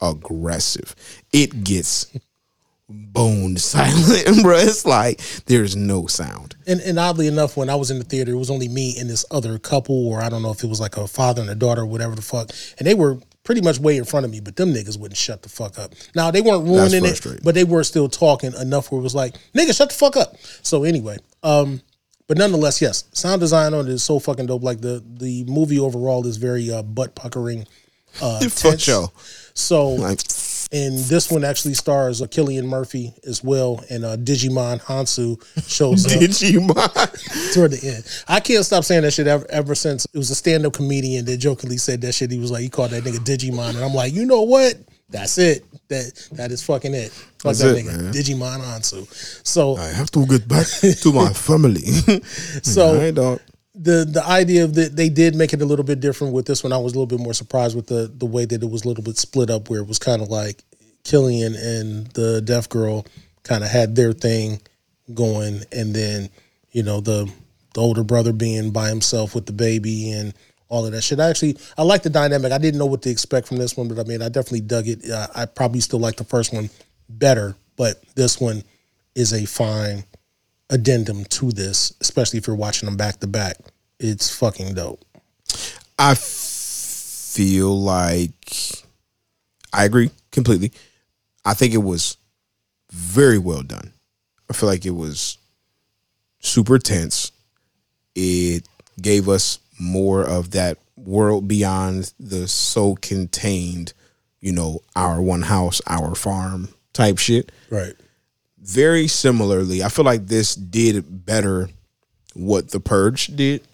[0.00, 0.94] aggressive.
[1.32, 2.06] It gets
[2.90, 4.56] bone silent, bro.
[4.56, 6.56] It's like there's no sound.
[6.66, 9.08] And, and oddly enough, when I was in the theater, it was only me and
[9.08, 11.54] this other couple, or I don't know if it was like a father and a
[11.54, 12.50] daughter, or whatever the fuck.
[12.78, 15.42] And they were pretty much way in front of me, but them niggas wouldn't shut
[15.42, 15.92] the fuck up.
[16.14, 19.34] Now they weren't ruining it, but they were still talking enough where it was like,
[19.54, 20.36] nigga, shut the fuck up.
[20.62, 21.80] So anyway, um,
[22.28, 24.62] but nonetheless, yes, sound design on it is so fucking dope.
[24.62, 27.66] Like the the movie overall is very uh, butt puckering.
[28.22, 28.84] Uh, tense.
[29.54, 30.20] So Like
[30.72, 36.06] and this one actually stars uh, Cillian Murphy as well, and uh, Digimon Hounsou shows
[36.06, 36.12] up
[36.76, 37.54] mind?
[37.54, 38.24] toward the end.
[38.28, 41.24] I can't stop saying that shit ever, ever since it was a stand up comedian
[41.24, 42.30] that jokingly said that shit.
[42.30, 44.74] He was like, he called that nigga Digimon, and I'm like, you know what?
[45.08, 45.64] That's it.
[45.88, 47.10] That that is fucking it.
[47.10, 48.12] Fuck That's that it, nigga man.
[48.12, 49.44] Digimon Hounsou.
[49.44, 51.80] So I have to get back to my family.
[52.62, 53.40] so dog.
[53.82, 56.62] The the idea of that they did make it a little bit different with this
[56.62, 56.72] one.
[56.72, 58.88] I was a little bit more surprised with the the way that it was a
[58.88, 60.62] little bit split up, where it was kind of like
[61.04, 63.06] Cillian and the deaf girl
[63.42, 64.60] kind of had their thing
[65.14, 66.28] going, and then
[66.72, 67.30] you know the
[67.74, 70.34] the older brother being by himself with the baby and
[70.68, 71.18] all of that shit.
[71.18, 72.52] I actually I like the dynamic.
[72.52, 74.88] I didn't know what to expect from this one, but I mean I definitely dug
[74.88, 75.08] it.
[75.10, 76.68] Uh, I probably still like the first one
[77.08, 78.62] better, but this one
[79.14, 80.04] is a fine
[80.70, 83.56] addendum to this, especially if you're watching them back to back.
[83.98, 85.04] It's fucking dope.
[85.98, 88.54] I feel like
[89.72, 90.72] I agree completely.
[91.44, 92.16] I think it was
[92.90, 93.92] very well done.
[94.48, 95.38] I feel like it was
[96.40, 97.32] super tense.
[98.14, 98.66] It
[99.00, 103.92] gave us more of that world beyond the so contained,
[104.40, 107.94] you know, our one house, our farm type shit Right.
[108.60, 111.68] Very similarly, I feel like this did better
[112.34, 113.66] what the purge did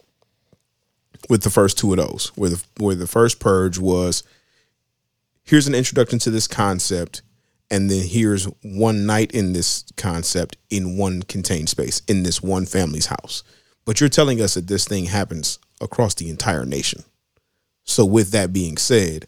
[1.29, 2.33] with the first two of those.
[2.37, 4.23] Where the where the first purge was
[5.47, 7.23] here's an introduction to this concept,
[7.71, 12.67] and then here's one night in this concept in one contained space in this one
[12.67, 13.43] family's house.
[13.85, 17.05] But you're telling us that this thing happens across the entire nation.
[17.85, 19.27] So with that being said,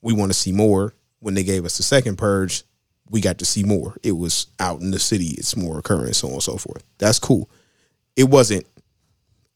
[0.00, 0.94] we want to see more.
[1.18, 2.62] When they gave us the second purge,
[3.10, 3.96] we got to see more.
[4.02, 6.82] It was out in the city, it's more occurring, so on and so forth.
[6.98, 7.50] That's cool.
[8.16, 8.66] It wasn't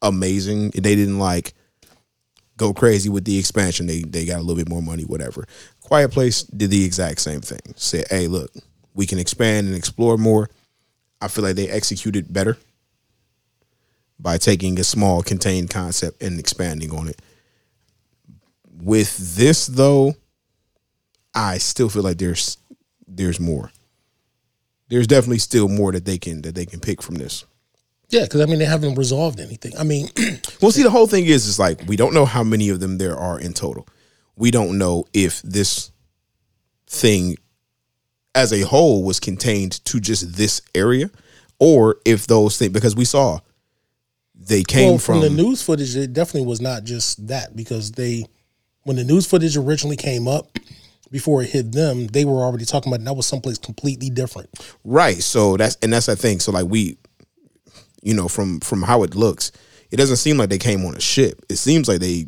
[0.03, 0.71] amazing.
[0.71, 1.55] They didn't like
[2.57, 3.87] go crazy with the expansion.
[3.87, 5.47] They they got a little bit more money, whatever.
[5.81, 7.75] Quiet Place did the exact same thing.
[7.77, 8.53] Said, hey, look,
[8.95, 10.51] we can expand and explore more.
[11.21, 12.57] I feel like they executed better
[14.19, 17.21] by taking a small contained concept and expanding on it.
[18.83, 20.15] With this though,
[21.35, 22.57] I still feel like there's
[23.17, 23.71] there's more.
[24.89, 27.45] There's definitely still more that they can that they can pick from this.
[28.09, 29.77] Yeah, because I mean they haven't resolved anything.
[29.79, 30.09] I mean,
[30.61, 32.99] Well, see, the whole thing is is like we don't know how many of them
[32.99, 33.87] there are in total.
[34.37, 35.93] We don't know if this
[36.87, 37.37] thing
[38.35, 41.11] as a whole was contained to just this area,
[41.59, 43.41] or if those things because we saw
[44.41, 47.93] they came well, from, from the news footage, it definitely was not just that because
[47.93, 48.25] they,
[48.83, 50.59] when the news footage originally came up,
[51.11, 54.49] before it hit them, they were already talking about that was someplace completely different.
[54.85, 55.23] right.
[55.23, 56.41] So that's and that's the thing.
[56.41, 56.99] So like we,
[58.03, 59.53] you know, from from how it looks,
[59.91, 61.45] it doesn't seem like they came on a ship.
[61.49, 62.27] It seems like they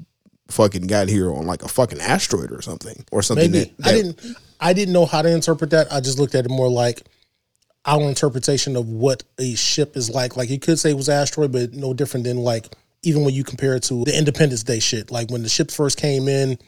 [0.49, 3.51] fucking got here on like a fucking asteroid or something or something.
[3.51, 4.37] Maybe that, I didn't.
[4.61, 5.93] I didn't know how to interpret that.
[5.93, 7.03] I just looked at it more like
[7.85, 10.37] our interpretation of what a ship is like.
[10.37, 12.67] Like you could say it was asteroid, but no different than like
[13.03, 15.11] even when you compare it to the Independence Day shit.
[15.11, 16.59] Like when the ships first came in,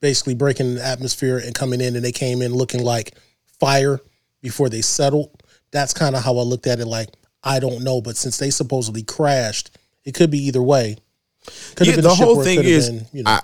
[0.00, 3.14] basically breaking the atmosphere and coming in, and they came in looking like
[3.58, 4.00] fire
[4.42, 5.42] before they settled.
[5.70, 6.86] That's kind of how I looked at it.
[6.86, 7.10] Like
[7.42, 9.70] I don't know, but since they supposedly crashed,
[10.04, 10.96] it could be either way.
[11.76, 13.40] Could yeah, the whole thing is, been, you know, I,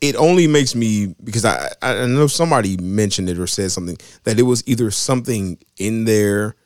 [0.00, 4.38] it only makes me because I I know somebody mentioned it or said something that
[4.38, 6.56] it was either something in there,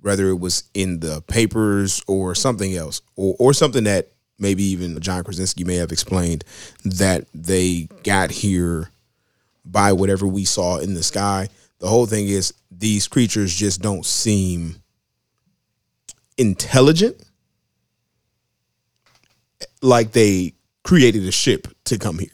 [0.00, 4.12] whether it was in the papers or something else, or or something that
[4.44, 6.44] maybe even John Krasinski may have explained
[6.84, 8.90] that they got here
[9.64, 11.48] by whatever we saw in the sky.
[11.78, 14.76] The whole thing is these creatures just don't seem
[16.36, 17.16] intelligent
[19.80, 20.52] like they
[20.82, 22.28] created a ship to come here.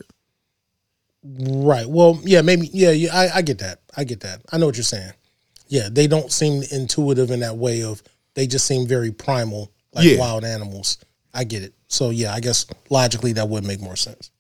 [1.23, 1.87] Right.
[1.89, 2.69] Well, yeah, maybe.
[2.73, 3.15] Yeah, yeah.
[3.15, 3.81] I, I get that.
[3.97, 4.41] I get that.
[4.51, 5.13] I know what you're saying.
[5.69, 8.03] Yeah, they don't seem intuitive in that way of.
[8.35, 10.19] They just seem very primal, like Yeah.
[10.19, 10.99] wild animals.
[11.35, 11.75] I get it.
[11.89, 14.31] So yeah, I guess logically that would make more sense.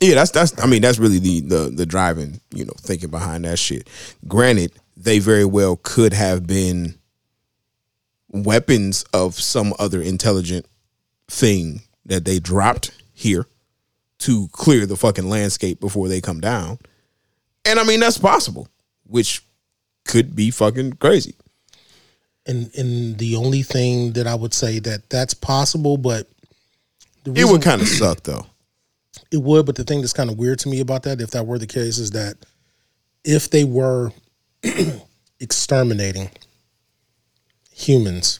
[0.00, 0.60] Yeah, that's that's.
[0.62, 3.88] I mean, that's really the the the driving, you know, thinking behind that shit.
[4.26, 6.94] Granted, they very well could have been
[8.28, 10.66] weapons of some other intelligent
[11.28, 13.46] thing that they dropped here
[14.18, 16.78] to clear the fucking landscape before they come down.
[17.64, 18.68] And I mean that's possible,
[19.04, 19.44] which
[20.04, 21.34] could be fucking crazy.
[22.46, 26.28] And and the only thing that I would say that that's possible, but
[27.24, 28.46] the It would kind of suck though.
[29.30, 31.46] it would, but the thing that's kind of weird to me about that, if that
[31.46, 32.36] were the case, is that
[33.24, 34.12] if they were
[35.40, 36.30] exterminating
[37.72, 38.38] humans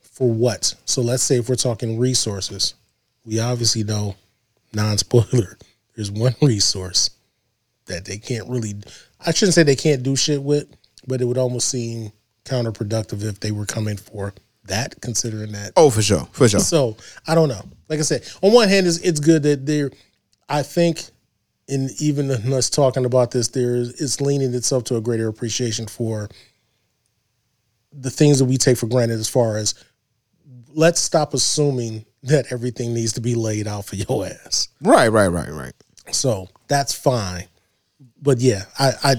[0.00, 0.74] for what?
[0.84, 2.74] So let's say if we're talking resources,
[3.24, 4.16] we obviously know
[4.72, 5.58] non-spoiler.
[5.94, 7.10] There's one resource
[7.86, 8.74] that they can't really.
[9.24, 10.66] I shouldn't say they can't do shit with,
[11.06, 12.12] but it would almost seem
[12.44, 14.34] counterproductive if they were coming for
[14.66, 16.60] that, considering that Oh, for sure, for sure.
[16.60, 17.62] so I don't know.
[17.88, 19.90] Like I said, on one hand, it's, it's good that they're.
[20.48, 21.02] I think,
[21.68, 25.86] in even in us talking about this, there it's leaning itself to a greater appreciation
[25.86, 26.28] for
[27.92, 29.20] the things that we take for granted.
[29.20, 29.74] As far as
[30.72, 34.68] let's stop assuming that everything needs to be laid out for your ass.
[34.80, 35.72] Right, right, right, right.
[36.10, 37.46] So that's fine.
[38.20, 39.14] But yeah, I, I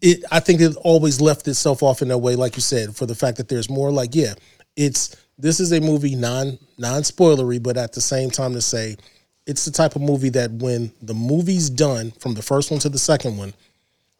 [0.00, 3.06] it I think it always left itself off in a way, like you said, for
[3.06, 4.34] the fact that there's more like, yeah,
[4.76, 8.96] it's this is a movie non non spoilery, but at the same time to say
[9.46, 12.88] it's the type of movie that when the movie's done from the first one to
[12.88, 13.54] the second one,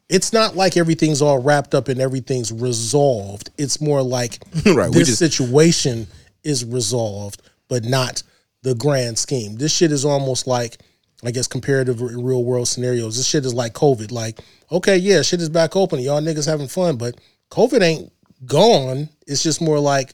[0.09, 3.51] it's not like everything's all wrapped up and everything's resolved.
[3.57, 6.07] It's more like Right, this just- situation
[6.43, 8.23] is resolved, but not
[8.63, 9.55] the grand scheme.
[9.55, 10.79] This shit is almost like,
[11.23, 13.17] I guess, comparative real world scenarios.
[13.17, 14.11] This shit is like COVID.
[14.11, 14.39] Like,
[14.71, 15.99] okay, yeah, shit is back open.
[15.99, 17.19] Y'all niggas having fun, but
[17.51, 18.11] COVID ain't
[18.45, 19.09] gone.
[19.27, 20.13] It's just more like,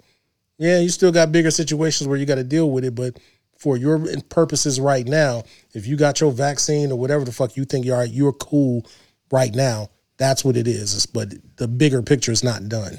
[0.57, 3.19] yeah, you still got bigger situations where you got to deal with it, but
[3.57, 7.65] for your purposes right now, if you got your vaccine or whatever the fuck you
[7.65, 8.85] think you're you're cool
[9.31, 11.05] right now, that's what it is.
[11.05, 12.97] But the bigger picture is not done.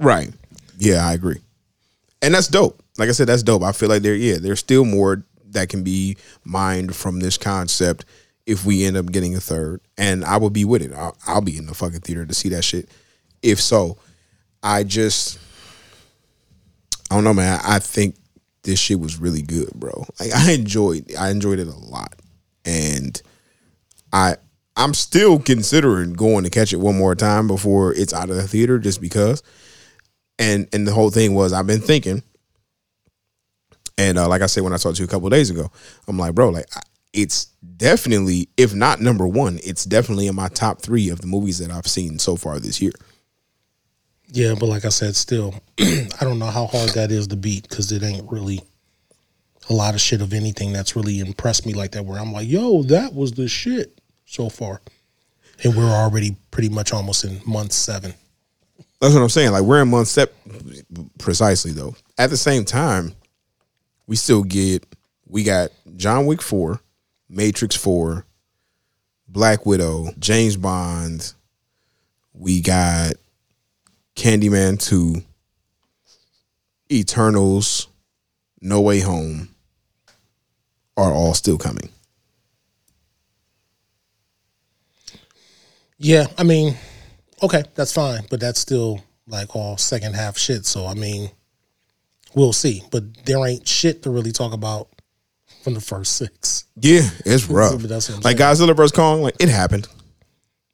[0.00, 0.30] Right.
[0.78, 1.40] Yeah, I agree.
[2.22, 2.82] And that's dope.
[2.98, 3.62] Like I said, that's dope.
[3.62, 5.24] I feel like there, yeah, there's still more
[5.56, 8.04] that can be mined from this concept
[8.46, 9.80] if we end up getting a third.
[9.98, 10.92] And I will be with it.
[10.92, 12.88] I'll, I'll be in the fucking theater to see that shit.
[13.42, 13.98] If so,
[14.62, 15.38] I just,
[17.10, 17.60] I don't know, man.
[17.64, 18.16] I think
[18.62, 20.06] this shit was really good, bro.
[20.18, 22.16] Like I enjoyed, I enjoyed it a lot,
[22.64, 23.20] and
[24.12, 24.36] I,
[24.76, 28.48] I'm still considering going to catch it one more time before it's out of the
[28.48, 29.42] theater, just because
[30.38, 32.22] and and the whole thing was I've been thinking,
[33.98, 35.70] and uh, like I said when I talked to you a couple of days ago,
[36.08, 36.80] I'm like, bro, like I-
[37.12, 37.46] it's
[37.78, 41.70] definitely, if not number one, it's definitely in my top three of the movies that
[41.70, 42.92] I've seen so far this year.
[44.32, 47.68] Yeah, but like I said, still, I don't know how hard that is to beat
[47.68, 48.60] because it ain't really
[49.70, 52.04] a lot of shit of anything that's really impressed me like that.
[52.04, 54.82] Where I'm like, yo, that was the shit so far,
[55.64, 58.12] and we're already pretty much almost in month seven.
[59.00, 59.52] That's what I'm saying.
[59.52, 60.34] Like we're in month step
[61.18, 61.94] precisely though.
[62.18, 63.14] At the same time,
[64.06, 64.84] we still get
[65.28, 66.80] we got John Wick four,
[67.28, 68.26] Matrix four,
[69.28, 71.32] Black Widow, James Bond.
[72.32, 73.14] We got
[74.14, 75.22] Candyman two,
[76.90, 77.88] Eternals,
[78.60, 79.48] No Way Home
[80.96, 81.90] are all still coming.
[85.98, 86.76] Yeah, I mean,
[87.42, 90.66] okay, that's fine, but that's still like all second half shit.
[90.66, 91.30] So I mean,
[92.36, 92.82] we'll see.
[92.92, 94.88] But there ain't shit to really talk about
[95.64, 96.66] from the first six.
[96.76, 97.80] Yeah, it's rough.
[97.80, 99.88] But that's what I'm like Godzilla vs Kong, like it happened.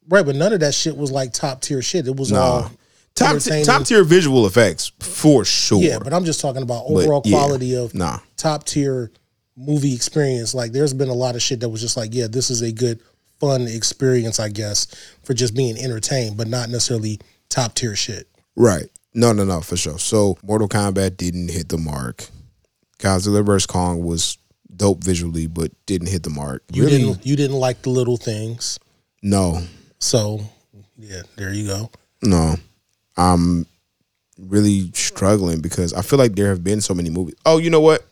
[0.06, 2.06] Right, but none of that shit was like top tier shit.
[2.06, 2.68] It was all Nah.
[3.14, 3.66] Top entertaining.
[3.66, 5.82] top tier visual effects for sure.
[5.82, 8.18] Yeah, but I'm just talking about overall yeah, quality of nah.
[8.36, 9.10] top tier
[9.54, 10.54] movie experience.
[10.54, 12.72] Like, there's been a lot of shit that was just like, yeah, this is a
[12.72, 13.00] good,
[13.38, 14.86] fun experience, I guess,
[15.24, 18.28] for just being entertained, but not necessarily top tier shit.
[18.56, 18.88] Right.
[19.14, 19.98] No, no, no, for sure.
[19.98, 22.26] So Mortal Kombat didn't hit the mark.
[22.98, 23.66] Godzilla vs.
[23.66, 24.38] Kong was
[24.74, 26.62] dope visually, but didn't hit the mark.
[26.72, 26.98] You really?
[26.98, 28.78] didn't, you didn't like the little things,
[29.22, 29.62] No,
[29.98, 30.40] so
[30.96, 31.90] yeah, there you go.
[32.22, 32.54] no.
[33.16, 33.66] I'm
[34.38, 37.34] really struggling because I feel like there have been so many movies.
[37.44, 38.06] Oh, you know what?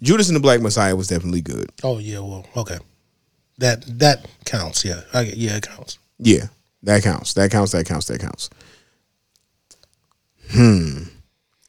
[0.00, 1.72] Judas and the Black Messiah was definitely good.
[1.82, 2.78] Oh yeah, well, okay,
[3.58, 4.84] that that counts.
[4.84, 5.98] Yeah, I, yeah, it counts.
[6.18, 6.46] Yeah,
[6.84, 7.32] that counts.
[7.34, 7.72] That counts.
[7.72, 8.06] That counts.
[8.06, 8.50] That counts.
[10.50, 11.04] Hmm.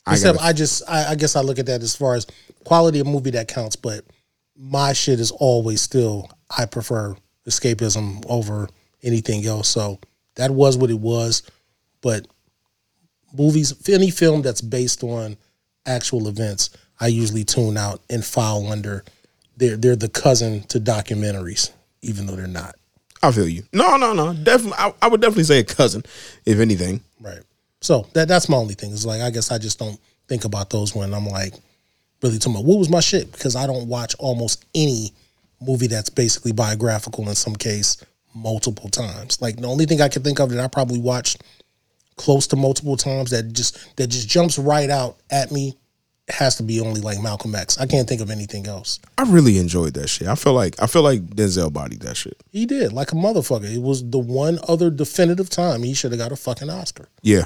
[0.05, 2.27] I Except gotta- I just I, I guess I look at that as far as
[2.63, 4.05] quality of movie that counts, but
[4.57, 7.15] my shit is always still I prefer
[7.47, 8.69] escapism over
[9.03, 9.67] anything else.
[9.67, 9.99] So
[10.35, 11.43] that was what it was.
[12.01, 12.27] But
[13.33, 15.37] movies any film that's based on
[15.85, 16.69] actual events,
[16.99, 19.03] I usually tune out and file under
[19.57, 21.71] they're they're the cousin to documentaries,
[22.01, 22.75] even though they're not.
[23.23, 23.63] I feel you.
[23.73, 24.33] No, no, no.
[24.33, 26.03] Definitely, I, I would definitely say a cousin,
[26.45, 27.01] if anything.
[27.19, 27.39] Right.
[27.85, 28.91] So that that's my only thing.
[28.91, 31.53] Is like I guess I just don't think about those when I'm like
[32.23, 35.13] really talking about what was my shit because I don't watch almost any
[35.61, 39.39] movie that's basically biographical in some case multiple times.
[39.39, 41.43] Like the only thing I can think of that I probably watched
[42.15, 45.77] close to multiple times that just that just jumps right out at me
[46.27, 47.77] has to be only like Malcolm X.
[47.77, 48.99] I can't think of anything else.
[49.19, 50.27] I really enjoyed that shit.
[50.27, 52.41] I feel like I feel like Denzel bodied that shit.
[52.49, 53.71] He did like a motherfucker.
[53.71, 57.09] It was the one other definitive time he should have got a fucking Oscar.
[57.21, 57.45] Yeah.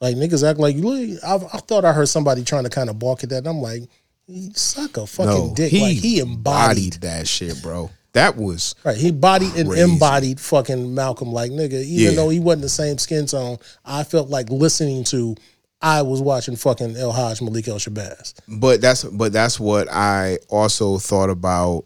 [0.00, 2.98] Like niggas act like look, I, I thought I heard somebody trying to kind of
[2.98, 3.38] balk at that.
[3.38, 3.82] And I'm like,
[4.26, 5.70] he suck a fucking No, dick.
[5.70, 7.90] he, like he embodied, bodied that shit, bro.
[8.12, 8.96] That was right.
[8.96, 9.82] He bodied and Crazy.
[9.82, 11.32] embodied fucking Malcolm.
[11.32, 12.10] Like nigga, even Yeah.
[12.16, 15.34] though he wasn't the same skin tone, I felt like listening to.
[15.82, 18.32] I was watching fucking El Haj Malik El Shabazz.
[18.48, 21.84] but that's but that's what I also thought about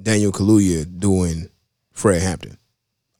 [0.00, 1.48] Daniel Kaluuya doing
[1.92, 2.58] Fred Hampton.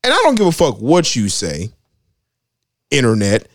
[0.03, 1.71] And I don't give a fuck what you say,
[2.91, 3.47] internet.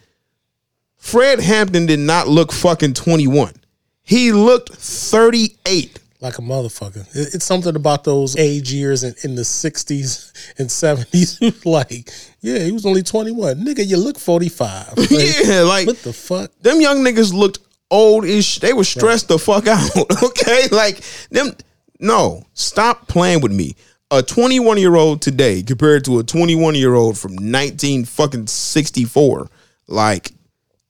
[0.97, 3.55] Fred Hampton did not look fucking 21.
[4.03, 6.00] He looked 38.
[6.21, 7.07] Like a motherfucker.
[7.17, 11.65] It- It's something about those age years in, in the 60s and 70s.
[11.65, 13.57] like, yeah, he was only 21.
[13.65, 14.93] Nigga, you look 45.
[14.99, 16.51] Like, Yeah, like What the fuck?
[16.61, 17.59] them young niggas looked
[17.91, 19.91] old as sh- they were stressed the fuck out.
[20.23, 21.53] Okay, like them.
[21.99, 23.75] No, stop playing with me.
[24.11, 29.49] A 21 year old today compared to a 21 year old from 19 fucking 64.
[29.87, 30.33] Like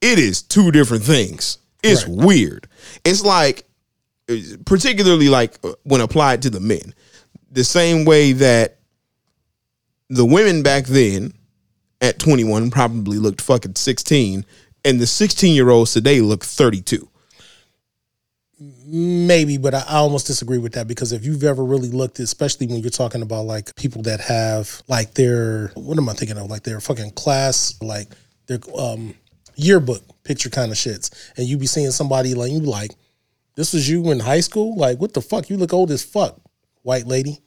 [0.01, 1.57] it is two different things.
[1.83, 2.25] It's Right.
[2.25, 2.67] weird.
[3.05, 3.65] It's like,
[4.65, 6.93] particularly like uh, when applied to the men,
[7.51, 8.77] the same way that
[10.09, 11.33] the women back then
[12.01, 14.45] at 21 probably looked fucking 16
[14.83, 17.07] and the 16 year olds today look 32
[18.85, 22.81] Maybe, but I, almost disagree with that because if you've ever really looked, especially when
[22.81, 26.47] you're talking about like people that have like their what am I thinking of?
[26.47, 28.07] Like their fucking class, like
[28.45, 29.15] their um
[29.55, 32.91] yearbook picture kind of shits, and you be seeing somebody like you like,
[33.55, 34.75] this was you in high school.
[34.75, 35.49] Like what the fuck?
[35.49, 36.39] You look old as fuck,
[36.83, 37.39] white lady.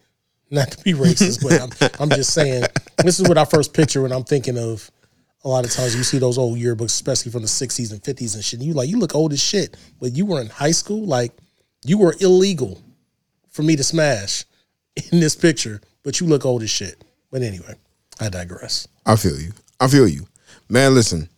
[0.51, 2.65] Not to be racist, but I'm, I'm just saying
[2.99, 4.91] this is what I first picture when I'm thinking of.
[5.43, 8.35] A lot of times you see those old yearbooks, especially from the 60s and 50s
[8.35, 8.61] and shit.
[8.61, 11.05] And you like, you look old as shit, but you were in high school.
[11.05, 11.33] Like,
[11.85, 12.81] you were illegal
[13.51, 14.45] for me to smash
[15.13, 17.05] in this picture, but you look old as shit.
[17.31, 17.75] But anyway,
[18.21, 18.87] I digress.
[19.07, 20.27] i feel you i feel you
[20.69, 21.29] man listen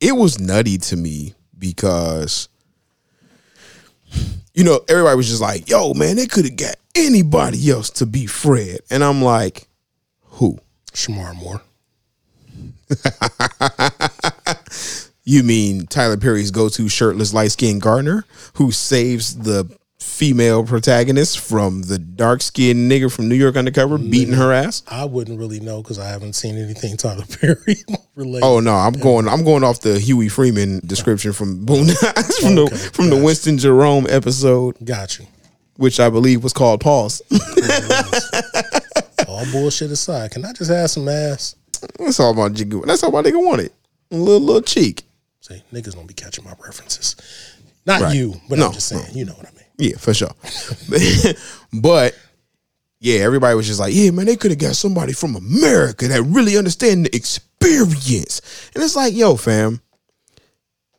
[0.00, 2.48] it was nutty to me because
[4.54, 8.06] you know everybody was just like yo man they could have got anybody else to
[8.06, 9.68] be fred and i'm like
[10.24, 10.58] who
[10.92, 11.62] Shemar Moore.
[15.30, 21.98] You mean Tyler Perry's go-to shirtless light-skinned gardener who saves the female protagonist from the
[21.98, 24.82] dark-skinned nigger from New York Undercover beating her ass?
[24.88, 27.76] I wouldn't really know because I haven't seen anything Tyler Perry
[28.14, 28.44] related.
[28.44, 29.28] Oh no, I'm going.
[29.28, 33.16] I'm going off the Huey Freeman description from Boondocks from Okay, the from the.
[33.16, 35.26] Winston Jerome episode, Got you.
[35.76, 37.22] which I believe was called Pause.
[39.28, 41.54] All bullshit aside, can I just have some ass?
[41.98, 42.82] That's all my jiggle.
[42.82, 43.72] That's all my nigga wanted.
[44.10, 45.04] A little little cheek.
[45.40, 47.16] Say, niggas don't be catching my references.
[47.86, 48.16] Not Right.
[48.16, 49.59] you, but No, I'm just saying, you know what I mean.
[49.80, 50.32] Yeah, for sure.
[51.72, 52.14] but
[53.00, 56.22] yeah, everybody was just like, yeah, man, they could have got somebody from America that
[56.22, 58.70] really understand the experience.
[58.74, 59.80] And it's like, yo, fam,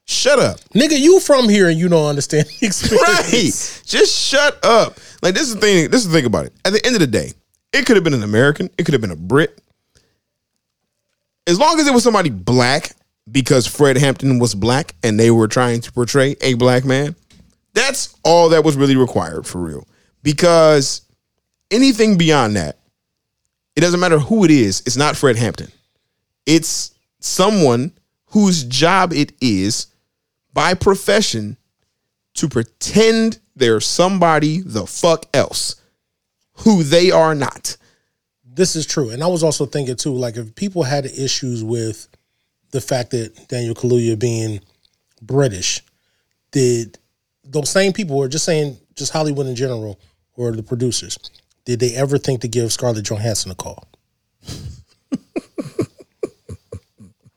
[0.06, 0.60] shut up.
[0.74, 3.78] Nigga, you from here and you don't understand the experience.
[3.78, 3.86] Right.
[3.86, 5.00] Just shut up.
[5.22, 5.92] Like this is the thing.
[5.92, 6.54] This is the thing about it.
[6.66, 7.34] At the end of the day,
[7.72, 8.72] it could have been an American.
[8.80, 9.62] It could have been a Brit.
[11.46, 12.94] As long as it was somebody black,
[13.32, 17.16] because Fred Hampton was black and they were trying to portray a black man,
[17.74, 19.88] That's all that was really required for real.
[20.24, 21.02] Because
[21.70, 22.78] anything beyond that,
[23.76, 25.72] it doesn't matter who it is, it's not Fred Hampton.
[26.46, 27.94] It's someone
[28.28, 29.88] whose job it is
[30.54, 31.58] by profession
[32.36, 35.76] to pretend they're somebody the fuck else
[36.54, 37.78] who they are not.
[38.44, 39.10] This is true.
[39.10, 42.08] And I was also thinking too, like if people had issues with
[42.72, 44.62] the fact that Daniel Kaluuya being
[45.22, 45.82] British,
[46.52, 46.98] did
[47.52, 50.00] those same people or just saying just Hollywood in general
[50.36, 51.18] or the producers,
[51.66, 53.88] did they ever think to give Scarlett Johansson a call?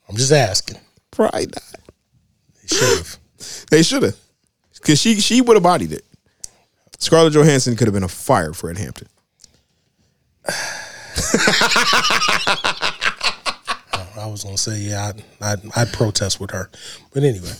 [0.09, 0.79] I'm just asking.
[1.11, 1.81] Probably not.
[2.61, 3.19] They should have.
[3.71, 4.17] They should have.
[4.73, 6.03] Because she she would have bodied it.
[6.99, 9.09] Scarlett Johansson could have been a fire Fred Hampton.
[14.17, 15.13] I was gonna say, yeah,
[15.43, 16.71] I I I'd protest with her.
[17.13, 17.53] But anyway.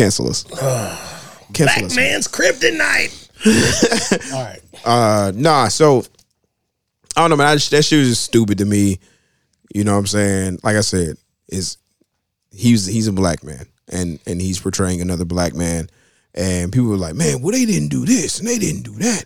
[0.00, 0.44] Cancel us.
[1.52, 1.94] Cancel us.
[1.94, 3.28] man's kryptonite.
[4.32, 4.60] All right.
[4.82, 5.68] Uh, nah.
[5.68, 6.04] So
[7.14, 7.48] I don't know, man.
[7.48, 8.98] I just, that shit was just stupid to me.
[9.74, 10.60] You know what I'm saying?
[10.62, 11.76] Like I said, is
[12.50, 15.90] he's he's a black man, and and he's portraying another black man.
[16.34, 19.24] And people were like, "Man, well, they didn't do this and they didn't do that,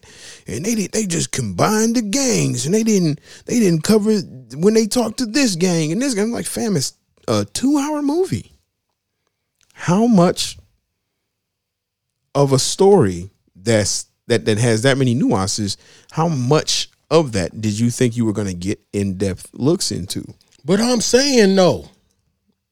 [0.48, 4.18] and they did they just combined the gangs and they didn't they didn't cover
[4.56, 6.94] when they talked to this gang and this gang." I'm like, "Fam, it's
[7.28, 8.50] a two hour movie.
[9.74, 10.58] How much
[12.34, 15.76] of a story that's that that has that many nuances,
[16.12, 19.92] how much of that did you think you were going to get in depth looks
[19.92, 20.24] into?
[20.64, 21.90] But I'm saying no.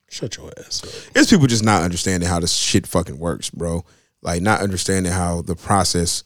[0.09, 1.17] Shut your ass up.
[1.17, 3.85] It's people just not understanding how this shit fucking works, bro.
[4.21, 6.23] Like not understanding how the process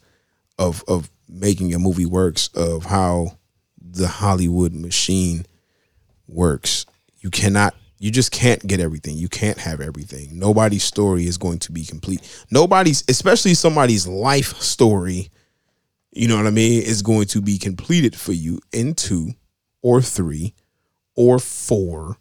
[0.57, 3.37] of of making a movie works, of how
[3.79, 5.45] the Hollywood machine
[6.27, 6.85] works.
[7.19, 9.17] You cannot you just can't get everything.
[9.17, 10.37] You can't have everything.
[10.37, 12.21] Nobody's story is going to be complete.
[12.51, 15.29] Nobody's, especially somebody's life story,
[16.11, 19.31] you know what I mean, is going to be completed for you in two
[19.81, 20.53] or three
[21.15, 22.17] or four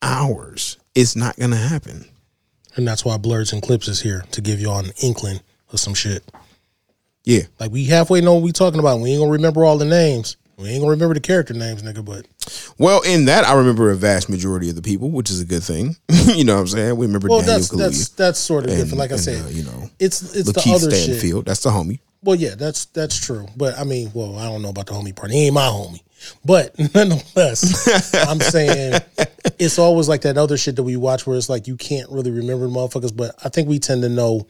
[0.00, 0.78] hours.
[0.94, 2.06] It's not going to happen.
[2.74, 5.40] And that's why Blerds and Clips is here to give y'all an inkling
[5.72, 6.24] of some shit.
[7.24, 7.42] Yeah.
[7.60, 9.00] Like we halfway know what we talking about.
[9.00, 10.36] We ain't gonna remember all the names.
[10.62, 12.04] We ain't gonna remember the character names, nigga.
[12.04, 12.26] But
[12.78, 15.62] Well, in that, I remember a vast majority of the people, which is a good
[15.62, 15.96] thing.
[16.34, 16.96] you know what I'm saying?
[16.96, 17.78] We remember well, Daniel that's Kaluuya.
[17.78, 18.98] that's that's sort of and- different.
[18.98, 21.44] Like I and, said, uh, you know, it's it's the other shit.
[21.44, 21.98] That's the homie.
[22.22, 23.48] Well, yeah, that's that's true.
[23.56, 25.32] But I mean, well, I don't know about the homie part.
[25.32, 26.00] He ain't my homie.
[26.44, 29.00] But nonetheless, I'm saying
[29.58, 32.30] it's always like that other shit that we watch where it's like you can't really
[32.30, 33.16] remember the motherfuckers.
[33.16, 34.46] But I think we tend to know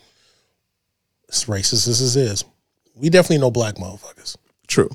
[1.30, 2.44] as racist as this is.
[2.94, 4.36] We definitely know black motherfuckers.
[4.66, 4.90] True.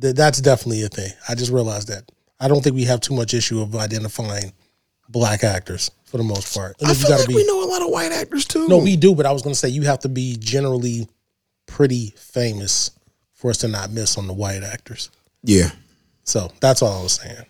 [0.00, 1.10] Th- That's definitely a thing.
[1.28, 2.10] I just realized that.
[2.38, 4.52] I don't think we have too much issue of identifying
[5.08, 6.76] black actors for the most part.
[6.84, 8.66] I if you feel gotta like we know a lot of white actors too.
[8.68, 11.08] no, we do, but I was going to say you have to be generally
[11.66, 12.90] pretty famous
[13.34, 15.10] for us to not miss on the white actors.
[15.42, 15.70] Yeah.
[16.24, 17.44] So that's all I was saying.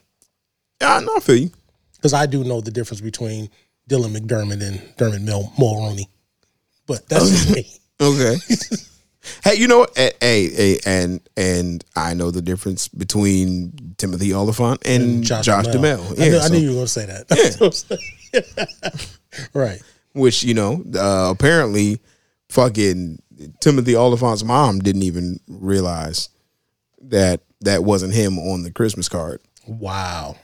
[0.81, 1.51] Yeah, no, I feel you.
[1.97, 3.51] Because I do know the difference between
[3.89, 6.05] Dylan McDermott and Dermot Mil- Mulroney.
[6.87, 7.67] But that's just me.
[8.01, 8.37] Okay.
[9.45, 9.87] hey, you know?
[9.97, 16.05] Hey, hey, hey, and and I know the difference between Timothy Olyphant and, Josh, Duhamel.
[16.19, 17.29] I, knew, I knew you were going to say that.
[17.29, 17.99] That's what I'm
[18.93, 19.49] saying.
[19.55, 19.83] right.
[20.13, 22.01] which you know, uh, apparently,
[22.49, 23.21] fucking
[23.61, 26.29] Timothy Olyphant's mom didn't even realize
[27.03, 29.41] that that wasn't him on the Christmas card.
[29.67, 30.37] Wow.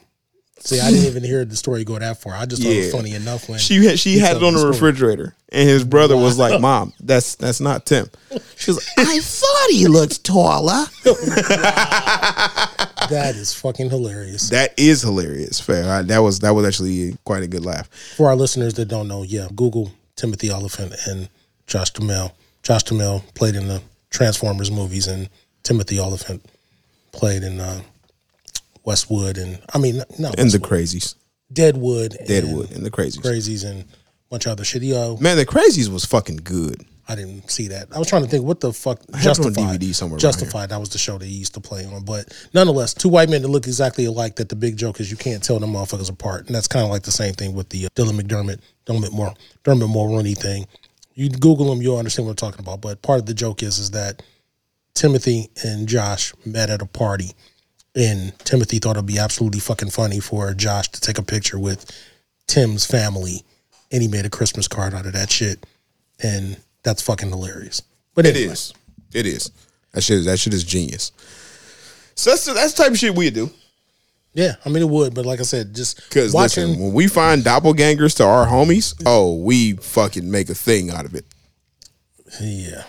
[0.58, 2.34] See, I didn't even hear the story go that far.
[2.34, 4.66] I just thought it was funny enough when She had she had it on the
[4.66, 8.08] refrigerator, and his brother was like, "Mom, that's that's not Tim."
[8.56, 10.86] She was like, "I thought he looked taller."
[13.10, 14.50] That is fucking hilarious.
[14.50, 15.60] That is hilarious.
[15.60, 15.88] Fair.
[15.88, 17.88] I, that was that was actually quite a good laugh.
[18.16, 21.28] For our listeners that don't know, yeah, Google Timothy Olyphant and
[21.66, 22.34] Josh Duhamel.
[22.62, 23.80] Josh Duhamel played in the
[24.10, 25.28] Transformers movies, and
[25.62, 26.44] Timothy Olyphant
[27.12, 27.82] played in uh,
[28.86, 31.16] Westwood, and I mean, not And the crazies,
[31.52, 33.20] Deadwood, Deadwood, and the crazies.
[33.20, 33.86] Crazies, and a
[34.30, 34.82] bunch of other shit.
[34.82, 36.86] Yo, Man, the crazies was fucking good.
[37.08, 37.88] I didn't see that.
[37.94, 39.80] I was trying to think what the fuck have it on Justified.
[39.80, 40.70] DVD somewhere Justified.
[40.70, 42.04] That was the show they used to play on.
[42.04, 44.36] But nonetheless, two white men that look exactly alike.
[44.36, 46.90] That the big joke is you can't tell them motherfuckers apart, and that's kind of
[46.90, 50.66] like the same thing with the uh, Dylan McDermott, Dermot Moore, Dermot Mulroney thing.
[51.14, 52.80] You Google them, you'll understand what I'm talking about.
[52.80, 54.22] But part of the joke is is that
[54.94, 57.32] Timothy and Josh met at a party,
[57.96, 61.90] and Timothy thought it'd be absolutely fucking funny for Josh to take a picture with
[62.46, 63.42] Tim's family,
[63.90, 65.66] and he made a Christmas card out of that shit,
[66.22, 67.82] and that's fucking hilarious.
[68.14, 68.74] But It anyway, is.
[69.12, 69.50] It is.
[69.92, 70.24] That shit.
[70.26, 71.10] That shit is genius.
[72.14, 73.50] So that's that's the type of shit we do.
[74.34, 76.66] Yeah, I mean it would, but like I said, just Because watching.
[76.68, 81.06] listen, when we find doppelgangers to our homies, oh, we fucking make a thing out
[81.06, 81.24] of it.
[82.40, 82.84] yeah,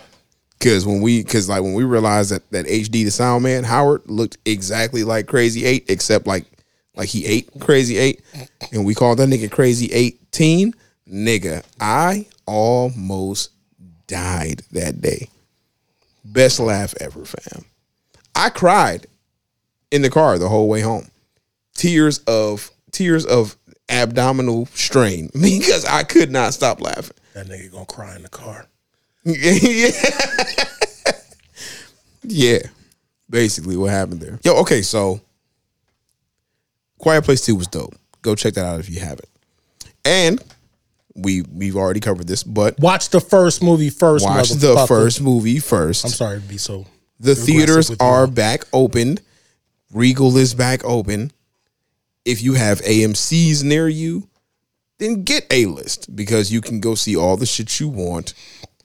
[0.59, 4.01] Because when we, because like when we realized that that HD the sound man Howard
[4.09, 6.45] looked exactly like Crazy Eight, except like
[6.95, 8.21] like he ate Crazy Eight,
[8.71, 10.73] and we called that nigga Crazy Eighteen.
[11.07, 13.51] Nigga, I almost
[14.07, 15.29] died that day.
[16.25, 17.63] Best laugh ever, fam.
[18.35, 19.07] I cried
[19.91, 21.07] in the car the whole way home.
[21.75, 23.55] Tears of tears of
[23.89, 27.15] abdominal strain because I could not stop laughing.
[27.33, 28.65] that nigga gonna cry in the car.
[29.27, 29.89] Yeah.
[32.23, 32.59] yeah.
[33.29, 34.39] Basically what happened there.
[34.43, 35.19] Yo, okay, so
[36.97, 37.93] Quiet Place 2 was dope.
[38.21, 39.29] Go check that out if you haven't.
[40.05, 40.41] And
[41.15, 44.23] we we've already covered this, but Watch the first movie first.
[44.23, 46.05] watch the first movie first.
[46.05, 46.85] I'm sorry to be so.
[47.19, 49.17] The theaters are back open.
[49.91, 51.31] Regal is back open.
[52.23, 54.29] If you have AMC's near you,
[54.99, 58.33] then get a list because you can go see all the shit you want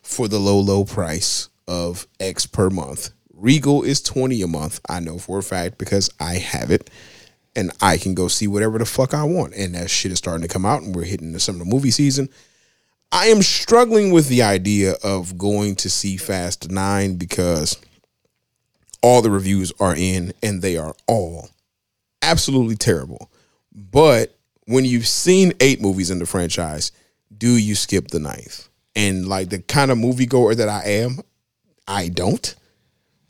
[0.03, 3.11] for the low, low price of X per month.
[3.33, 4.81] Regal is 20 a month.
[4.89, 6.91] I know for a fact because I have it.
[7.55, 9.55] And I can go see whatever the fuck I want.
[9.55, 12.29] And that shit is starting to come out and we're hitting the summer movie season.
[13.11, 17.77] I am struggling with the idea of going to see Fast 9 because
[19.03, 21.51] all the reviews are in and they are all
[22.23, 23.31] absolutely terrible.
[23.75, 26.93] But when you've seen eight movies in the franchise,
[27.37, 28.69] do you skip the ninth?
[28.95, 31.19] And like the kind of moviegoer that I am,
[31.89, 32.55] I don't.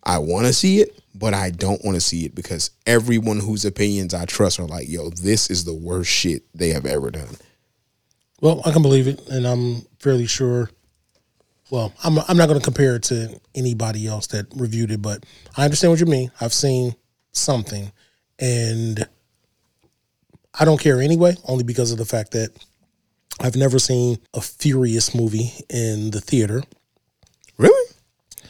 [0.04, 3.64] I want to see it, but I don't want to see it because everyone whose
[3.64, 7.36] opinions I trust are like, yo, this is the worst shit they have ever done.
[8.40, 10.70] Well, I can believe it, and I'm fairly sure.
[11.70, 15.24] Well, I'm I'm not going to compare it to anybody else that reviewed it, but
[15.56, 16.32] I understand what you mean.
[16.40, 16.96] I've seen
[17.30, 17.92] something,
[18.40, 19.08] and
[20.58, 22.50] I don't care anyway, only because of the fact that
[23.40, 26.62] I've never seen a Furious movie in the theater.
[27.56, 27.94] Really?
[28.44, 28.46] I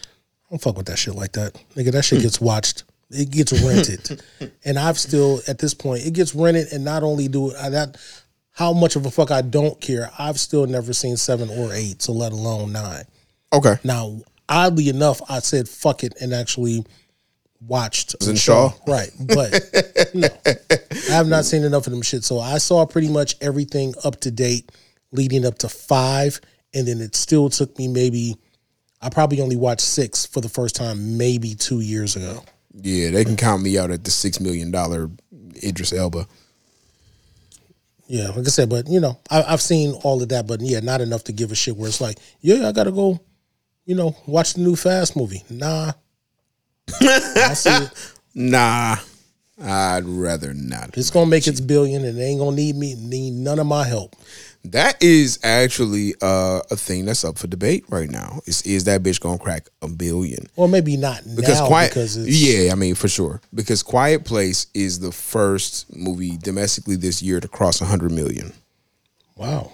[0.50, 1.54] don't fuck with that shit like that.
[1.74, 2.84] Nigga, that shit gets watched.
[3.10, 4.22] It gets rented.
[4.64, 7.96] and I've still at this point, it gets rented and not only do I that
[8.52, 12.02] how much of a fuck I don't care, I've still never seen seven or eight,
[12.02, 13.04] so let alone nine.
[13.52, 13.76] Okay.
[13.82, 16.84] Now, oddly enough, I said fuck it and actually
[17.66, 18.72] watched in Shaw?
[18.86, 19.10] Right.
[19.20, 19.52] But
[20.14, 20.28] no.
[20.44, 22.24] I have not seen enough of them shit.
[22.24, 24.70] So I saw pretty much everything up to date
[25.12, 26.40] leading up to five.
[26.74, 28.36] And then it still took me maybe
[29.02, 32.44] I probably only watched six for the first time maybe two years ago.
[32.74, 35.10] Yeah, they can count me out at the six million dollar
[35.62, 36.26] Idris Elba.
[38.06, 40.80] Yeah, like I said, but you know, I, I've seen all of that, but yeah,
[40.80, 41.76] not enough to give a shit.
[41.76, 43.20] Where it's like, yeah, I gotta go,
[43.84, 45.42] you know, watch the new Fast movie.
[45.50, 45.92] Nah,
[47.00, 47.90] I see it.
[48.34, 48.96] Nah,
[49.62, 50.96] I'd rather not.
[50.96, 53.84] It's gonna make its billion, and it ain't gonna need me, need none of my
[53.84, 54.16] help.
[54.64, 58.40] That is actually uh, a thing that's up for debate right now.
[58.46, 60.46] Is is that bitch gonna crack a billion?
[60.56, 63.42] Well, maybe not Because now quiet, because it's, yeah, I mean for sure.
[63.54, 68.54] Because Quiet Place is the first movie domestically this year to cross hundred million.
[69.36, 69.70] wow.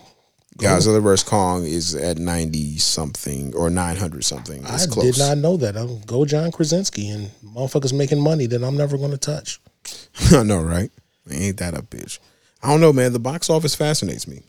[0.58, 1.00] Godzilla oh.
[1.00, 4.62] vs Kong is at ninety something or nine hundred something.
[4.64, 5.16] It's I close.
[5.16, 5.76] did not know that.
[5.76, 9.60] I'm, go John Krasinski and motherfuckers making money that I'm never going to touch.
[10.32, 10.90] I know, right?
[11.30, 12.18] Ain't that a bitch?
[12.62, 13.12] I don't know, man.
[13.12, 14.42] The box office fascinates me.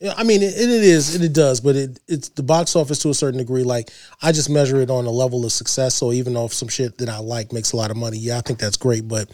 [0.00, 2.98] Yeah, I mean, it, it is, it, it does, but it it's the box office
[3.00, 3.62] to a certain degree.
[3.62, 3.90] Like
[4.22, 5.94] I just measure it on a level of success.
[5.94, 8.38] So even though if some shit that I like makes a lot of money, yeah,
[8.38, 9.08] I think that's great.
[9.08, 9.30] But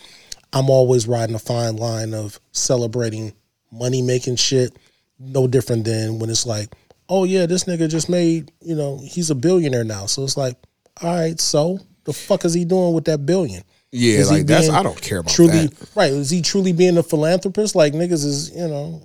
[0.52, 3.32] I'm always riding a fine line of celebrating
[3.72, 4.76] money making shit.
[5.24, 6.74] No different than when it's like,
[7.08, 10.06] oh yeah, this nigga just made, you know, he's a billionaire now.
[10.06, 10.56] So it's like,
[11.02, 13.62] all right, so the fuck is he doing with that billion?
[13.92, 15.88] Yeah, Is like that's I don't care about truly that.
[15.94, 16.10] right.
[16.12, 17.74] Is he truly being a philanthropist?
[17.74, 19.02] Like niggas is, you know,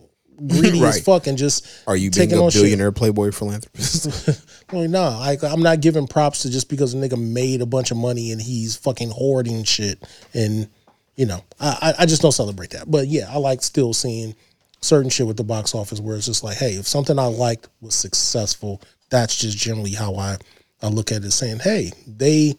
[0.48, 1.04] greedy as Right.
[1.04, 2.62] fuck and just Are you being taking a on shit.
[2.62, 4.44] billionaire playboy philanthropist?
[4.74, 7.92] Well, no, I, I'm not giving props to just because a nigga made a bunch
[7.92, 10.04] of money and he's fucking hoarding shit.
[10.34, 10.68] And,
[11.16, 12.92] you know, I, I I just don't celebrate that.
[12.92, 14.36] But yeah, I like still seeing
[14.82, 17.70] certain shit with the box office where it's just like, hey, if something I liked
[17.82, 20.38] was successful, that's just generally how I,
[20.82, 22.56] I look at it saying, hey, they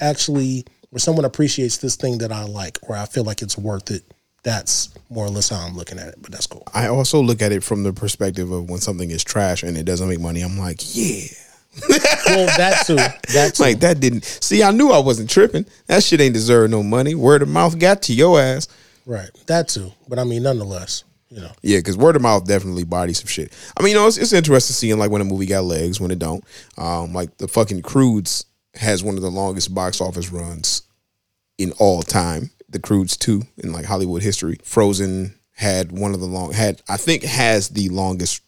[0.00, 3.90] actually, or someone appreciates this thing that I like or I feel like it's worth
[3.90, 4.02] it.
[4.42, 6.66] That's more or less how I'm looking at it, but that's cool.
[6.72, 9.84] I also look at it from the perspective of when something is trash and it
[9.84, 10.40] doesn't make money.
[10.40, 11.26] I'm like, yeah,
[11.88, 12.96] Well, that too.
[12.96, 13.62] That too.
[13.62, 14.24] like that didn't.
[14.24, 15.66] See, I knew I wasn't tripping.
[15.86, 17.14] That shit ain't deserve no money.
[17.14, 18.66] Word of mouth got to your ass.
[19.06, 19.28] right.
[19.46, 19.92] That too.
[20.08, 21.50] But I mean, nonetheless, know.
[21.62, 23.52] Yeah, because word of mouth definitely bodies some shit.
[23.76, 26.10] I mean, you know, it's, it's interesting seeing like when a movie got legs, when
[26.10, 26.44] it don't.
[26.76, 30.82] Um, like the fucking Croods has one of the longest box office runs
[31.58, 34.58] in all time the Croods two in like Hollywood history.
[34.62, 38.42] Frozen had one of the long had I think has the longest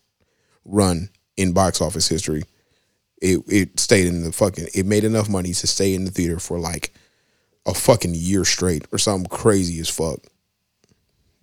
[0.65, 2.43] run in box office history.
[3.21, 6.39] It it stayed in the fucking it made enough money to stay in the theater
[6.39, 6.93] for like
[7.67, 10.21] a fucking year straight or something crazy as fuck.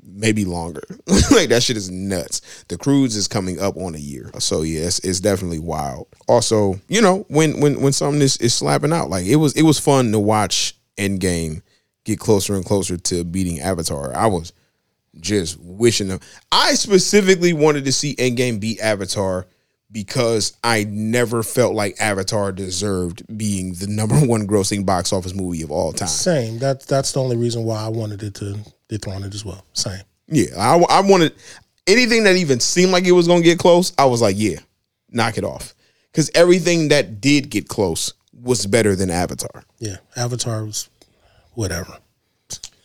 [0.02, 0.84] Maybe longer.
[1.32, 2.64] like that shit is nuts.
[2.68, 4.32] The Croods is coming up on a year.
[4.40, 6.08] So it's, it's definitely wild.
[6.28, 9.64] Also, you know, when when when something is, is slapping out, like it was it
[9.64, 11.62] was fun to watch Endgame
[12.06, 14.16] get closer and closer to beating Avatar.
[14.16, 14.54] I was
[15.20, 16.20] just wishing them.
[16.52, 19.48] I specifically wanted to see Endgame beat Avatar
[19.92, 25.62] because I never felt like Avatar deserved being the number one grossing box office movie
[25.62, 26.08] of all time.
[26.08, 26.60] Same.
[26.60, 29.64] That's that's the only reason why I wanted it to dethrone it as well.
[29.74, 30.02] Same.
[30.28, 31.34] Yeah, I, I wanted
[31.88, 33.94] anything that even seemed like it was going to get close.
[33.98, 34.60] I was like, yeah,
[35.10, 35.74] knock it off.
[36.12, 39.64] Because everything that did get close was better than Avatar.
[39.80, 39.98] Yeah.
[40.16, 40.90] Avatar was
[41.54, 41.98] whatever.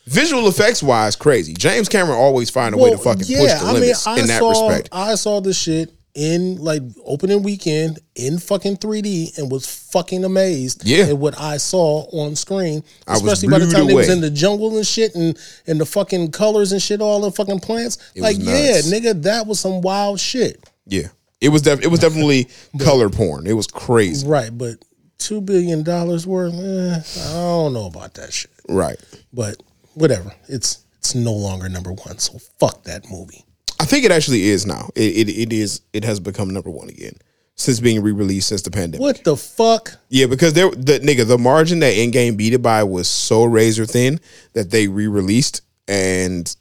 [0.05, 1.53] Visual effects wise, crazy.
[1.55, 4.89] James Cameron always find a way to fucking push the limits in that saw, respect.
[4.91, 10.83] I saw the shit in like opening weekend in fucking 3D and was fucking amazed
[10.87, 11.05] Yeah.
[11.07, 12.83] at what I saw on screen.
[13.05, 15.37] I was Especially by the time they was in the jungle and shit and
[15.67, 17.97] and the fucking colors and shit, all the fucking plants.
[18.15, 20.67] It like, yeah, nigga, that was some wild shit.
[20.87, 21.07] Yeah,
[21.41, 22.47] it was def- it was definitely
[22.79, 23.45] color porn.
[23.45, 24.25] It was crazy.
[24.25, 24.75] Right, but
[25.17, 28.51] two billion dollars worth, eh, I don't know about that shit.
[28.69, 28.97] Right.
[29.33, 29.61] But
[29.95, 30.31] whatever.
[30.47, 32.19] It's it's no longer number one.
[32.19, 33.43] So fuck that movie.
[33.79, 34.89] I think it actually is now.
[34.95, 35.81] It, it it is.
[35.93, 37.13] It has become number one again
[37.55, 39.01] since being re released since the pandemic.
[39.01, 39.97] What the fuck?
[40.09, 43.85] Yeah, because there the nigga the margin that Endgame beat it by was so razor
[43.85, 44.19] thin
[44.53, 46.53] that they re released, and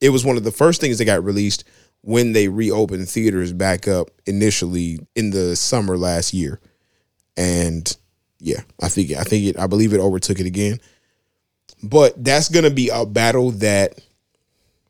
[0.00, 1.64] it was one of the first things that got released
[2.02, 6.60] when they reopened theaters back up initially in the summer last year,
[7.36, 7.96] and
[8.40, 10.80] yeah, I think I think it I believe it overtook it again,
[11.82, 14.00] but that's gonna be a battle that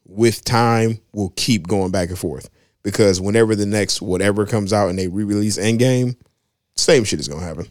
[0.08, 2.50] with time will keep going back and forth
[2.82, 6.16] because whenever the next whatever comes out and they re-release Endgame,
[6.76, 7.66] same shit is gonna happen.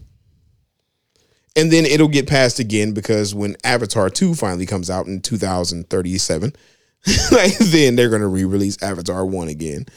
[1.56, 6.54] And then it'll get passed again because when Avatar 2 finally comes out in 2037,
[7.32, 9.88] like then they're gonna re-release Avatar 1 again.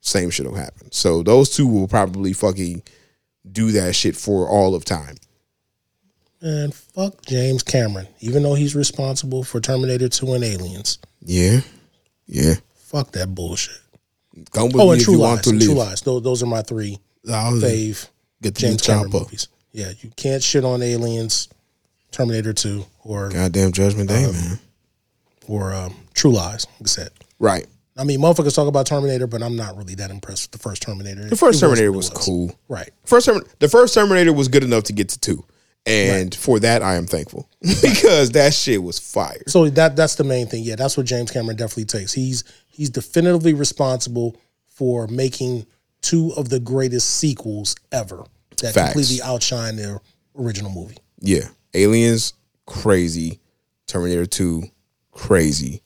[0.00, 0.92] Same shit will happen.
[0.92, 2.82] So those two will probably fucking
[3.50, 5.16] do that shit for all of time.
[6.40, 8.06] And fuck James Cameron.
[8.20, 10.98] Even though he's responsible for Terminator 2 and Aliens.
[11.20, 11.62] Yeah.
[12.28, 12.54] Yeah.
[12.74, 13.76] Fuck that bullshit.
[14.52, 15.28] Come with Oh, me and if True you Lies.
[15.30, 15.68] want to and live.
[15.68, 16.00] True Lies.
[16.02, 18.08] Those, those are my three fave
[18.40, 19.24] Get the James Cameron chopper.
[19.24, 19.48] movies.
[19.72, 21.48] Yeah, you can't shit on Aliens,
[22.12, 24.58] Terminator 2, or Goddamn Judgment Day, man.
[25.46, 27.10] or um, True Lies, like I said.
[27.38, 27.66] Right.
[27.96, 30.82] I mean, motherfuckers talk about Terminator, but I'm not really that impressed with the first
[30.82, 31.28] Terminator.
[31.28, 32.56] The first Terminator was cool.
[32.68, 32.90] Right.
[33.04, 35.44] First Term- the first Terminator was good enough to get to two.
[35.88, 37.48] And for that I am thankful.
[37.60, 39.42] because that shit was fire.
[39.46, 40.64] So that that's the main thing.
[40.64, 42.12] Yeah, that's what James Cameron definitely takes.
[42.12, 44.36] He's he's definitively responsible
[44.68, 45.66] for making
[46.00, 48.24] two of the greatest sequels ever
[48.62, 48.92] that Facts.
[48.92, 50.00] completely outshine their
[50.36, 50.98] original movie.
[51.20, 51.48] Yeah.
[51.74, 52.34] Aliens,
[52.66, 53.40] crazy.
[53.86, 54.64] Terminator 2,
[55.12, 55.82] crazy.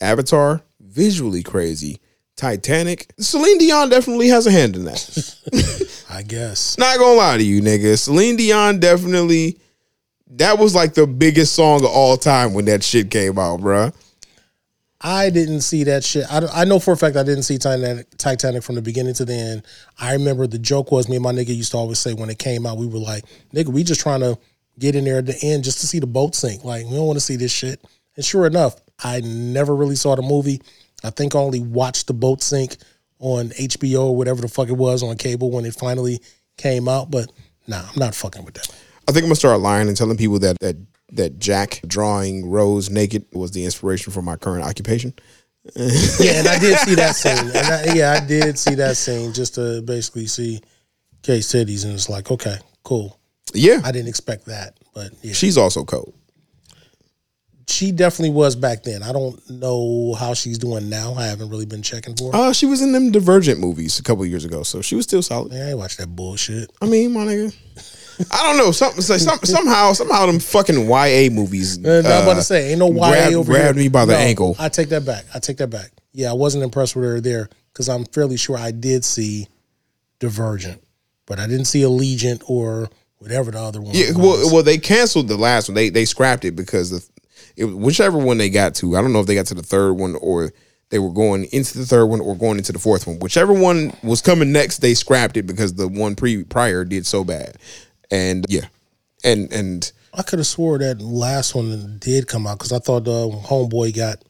[0.00, 2.00] Avatar, visually crazy.
[2.36, 6.04] Titanic, Celine Dion definitely has a hand in that.
[6.10, 6.76] I guess.
[6.78, 7.98] Not gonna lie to you, nigga.
[7.98, 9.58] Celine Dion definitely.
[10.28, 13.94] That was like the biggest song of all time when that shit came out, bruh.
[15.00, 16.24] I didn't see that shit.
[16.30, 19.24] I, I know for a fact I didn't see Titanic, Titanic from the beginning to
[19.24, 19.62] the end.
[20.00, 22.38] I remember the joke was me and my nigga used to always say when it
[22.38, 23.24] came out, we were like,
[23.54, 24.38] nigga, we just trying to
[24.78, 26.64] get in there at the end just to see the boat sink.
[26.64, 27.84] Like, we don't want to see this shit.
[28.16, 30.60] And sure enough, I never really saw the movie.
[31.06, 32.76] I think I only watched the boat sink
[33.18, 36.20] on HBO or whatever the fuck it was on cable when it finally
[36.58, 37.10] came out.
[37.10, 37.30] But
[37.66, 38.68] nah, I'm not fucking with that.
[39.08, 40.76] I think I'm gonna start lying and telling people that that
[41.12, 45.14] that Jack drawing Rose naked was the inspiration for my current occupation.
[46.20, 47.50] Yeah, and I did see that scene.
[47.52, 50.60] I, yeah, I did see that scene just to basically see
[51.22, 53.18] Kate titties, and it's like, okay, cool.
[53.52, 56.14] Yeah, I didn't expect that, but yeah, she's also cold.
[57.68, 59.02] She definitely was back then.
[59.02, 61.14] I don't know how she's doing now.
[61.14, 62.38] I haven't really been checking for her.
[62.38, 65.22] Uh, she was in them Divergent movies a couple years ago, so she was still
[65.22, 65.52] solid.
[65.52, 66.70] Man, I ain't watch that bullshit.
[66.80, 67.56] I mean, my nigga.
[68.32, 68.70] I don't know.
[68.70, 71.84] Something so- some, somehow somehow them fucking YA movies.
[71.84, 73.84] Uh, I'm about uh, to say, ain't no YA grabbed- over grabbed here.
[73.84, 74.56] me by the No, ankle.
[74.58, 75.24] I take that back.
[75.34, 75.90] I take that back.
[76.12, 79.48] Yeah, I wasn't impressed with her there because I'm fairly sure I did see
[80.18, 80.82] Divergent,
[81.26, 82.88] but I didn't see Allegiant or
[83.18, 83.92] whatever the other one.
[83.94, 84.16] Yeah, was.
[84.16, 85.74] well, well, they canceled the last one.
[85.74, 87.06] They they scrapped it because the
[87.56, 88.96] it, whichever one they got to.
[88.96, 90.52] I don't know if they got to the third one or
[90.90, 93.18] they were going into the third one or going into the fourth one.
[93.18, 97.24] Whichever one was coming next, they scrapped it because the one pre prior did so
[97.24, 97.56] bad.
[98.10, 98.66] And yeah,
[99.24, 103.04] and and I could have swore that last one did come out because I thought
[103.04, 104.22] the homeboy got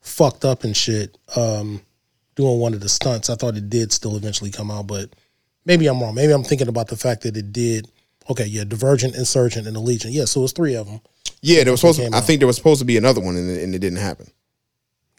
[0.00, 1.82] fucked up and shit um,
[2.36, 3.28] doing one of the stunts.
[3.28, 5.10] I thought it did still eventually come out, but
[5.64, 6.14] maybe I'm wrong.
[6.14, 7.88] Maybe I'm thinking about the fact that it did.
[8.30, 10.12] Okay, yeah, Divergent, Insurgent, and Allegiant.
[10.12, 11.00] Yeah, so it was three of them.
[11.44, 12.00] Yeah, there was supposed.
[12.00, 13.98] To, I think there was supposed to be another one, and it, and it didn't
[13.98, 14.30] happen.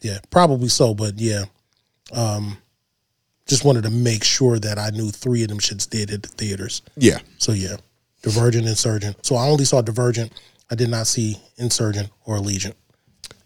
[0.02, 1.44] Yeah, probably so, but yeah.
[2.12, 2.58] Um,
[3.46, 6.28] just wanted to make sure that I knew three of them shits did at the
[6.28, 6.82] theaters.
[6.96, 7.76] Yeah, So yeah,
[8.22, 9.24] Divergent, Insurgent.
[9.24, 10.32] So I only saw Divergent.
[10.68, 12.74] I did not see Insurgent or Allegiant.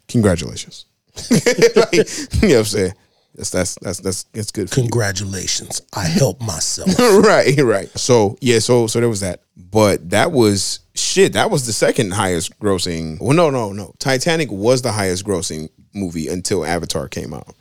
[0.09, 0.87] congratulations.
[1.31, 2.93] Like, you know what I'm saying?
[3.35, 4.71] That's that's that's that's that's good.
[4.71, 4.85] For you.
[4.85, 6.99] Congratulations, I helped myself.
[6.99, 7.89] right, right.
[7.99, 11.33] So yeah, so so there was that, but that was shit.
[11.35, 13.21] That was the second highest grossing.
[13.21, 13.95] Well, no, no, no.
[13.99, 17.55] Titanic was the highest grossing movie until Avatar came out,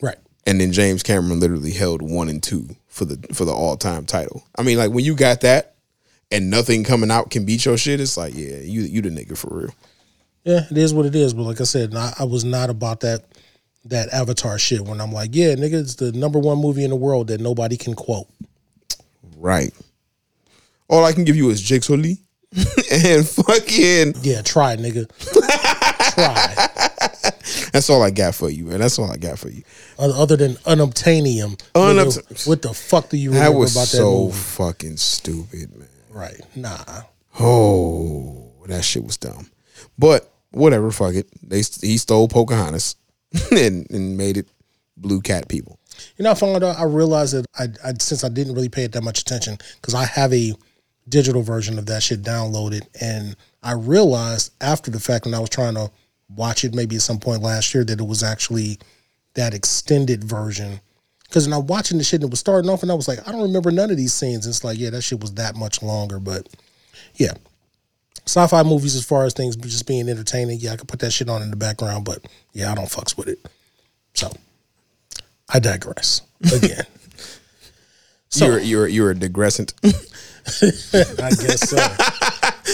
[0.00, 0.18] right.
[0.46, 4.06] and then James Cameron literally held one and two for the for the all time
[4.06, 4.42] title.
[4.56, 5.74] I mean, like when you got that,
[6.30, 8.00] and nothing coming out can beat your shit.
[8.00, 9.74] It's like, yeah, you you the nigga for real.
[10.44, 11.34] Yeah, it is what it is.
[11.34, 13.24] But like I said, I, I was not about that
[13.86, 14.82] that Avatar shit.
[14.82, 17.76] When I'm like, yeah, nigga, it's the number one movie in the world that nobody
[17.76, 18.26] can quote.
[19.36, 19.72] Right.
[20.88, 22.18] All I can give you is Jake Sully
[22.92, 24.14] and fucking.
[24.22, 25.08] Yeah, try, nigga.
[26.14, 26.66] try.
[27.72, 28.80] That's all I got for you, man.
[28.80, 29.62] That's all I got for you.
[29.98, 31.56] Other than unobtainium.
[31.74, 34.32] Unobt- nigga, what the fuck do you That remember was about that so movie?
[34.36, 35.88] fucking stupid, man.
[36.10, 36.40] Right.
[36.56, 37.02] Nah.
[37.38, 39.48] Oh, that shit was dumb.
[39.98, 41.28] But whatever, fuck it.
[41.48, 42.96] They he stole Pocahontas
[43.50, 44.48] and, and made it
[44.96, 45.78] blue cat people.
[46.16, 46.78] You know, I found out.
[46.78, 49.94] I realized that I, I since I didn't really pay it that much attention because
[49.94, 50.54] I have a
[51.08, 55.50] digital version of that shit downloaded, and I realized after the fact when I was
[55.50, 55.90] trying to
[56.34, 58.78] watch it, maybe at some point last year, that it was actually
[59.34, 60.80] that extended version.
[61.24, 63.08] Because when I was watching the shit, and it was starting off, and I was
[63.08, 64.46] like, I don't remember none of these scenes.
[64.46, 66.48] It's like, yeah, that shit was that much longer, but
[67.14, 67.34] yeah.
[68.26, 71.28] Sci-fi movies, as far as things just being entertaining, yeah, I could put that shit
[71.28, 73.38] on in the background, but yeah, I don't fucks with it.
[74.14, 74.30] So
[75.48, 76.22] I digress
[76.54, 76.84] again.
[78.32, 79.74] So you're you're you're a digressant.
[79.84, 79.90] I
[81.34, 81.74] guess so.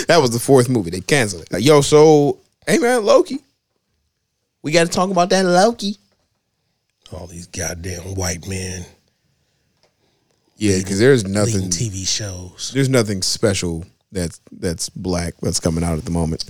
[0.06, 0.90] that was the fourth movie.
[0.90, 1.52] They canceled it.
[1.52, 3.38] Like, yo, so hey man, Loki.
[4.60, 5.96] We got to talk about that Loki.
[7.10, 8.84] All these goddamn white men
[10.56, 11.70] Yeah, because there's nothing.
[11.70, 12.72] TV shows.
[12.74, 16.44] There's nothing special that's that's black that's coming out at the moment.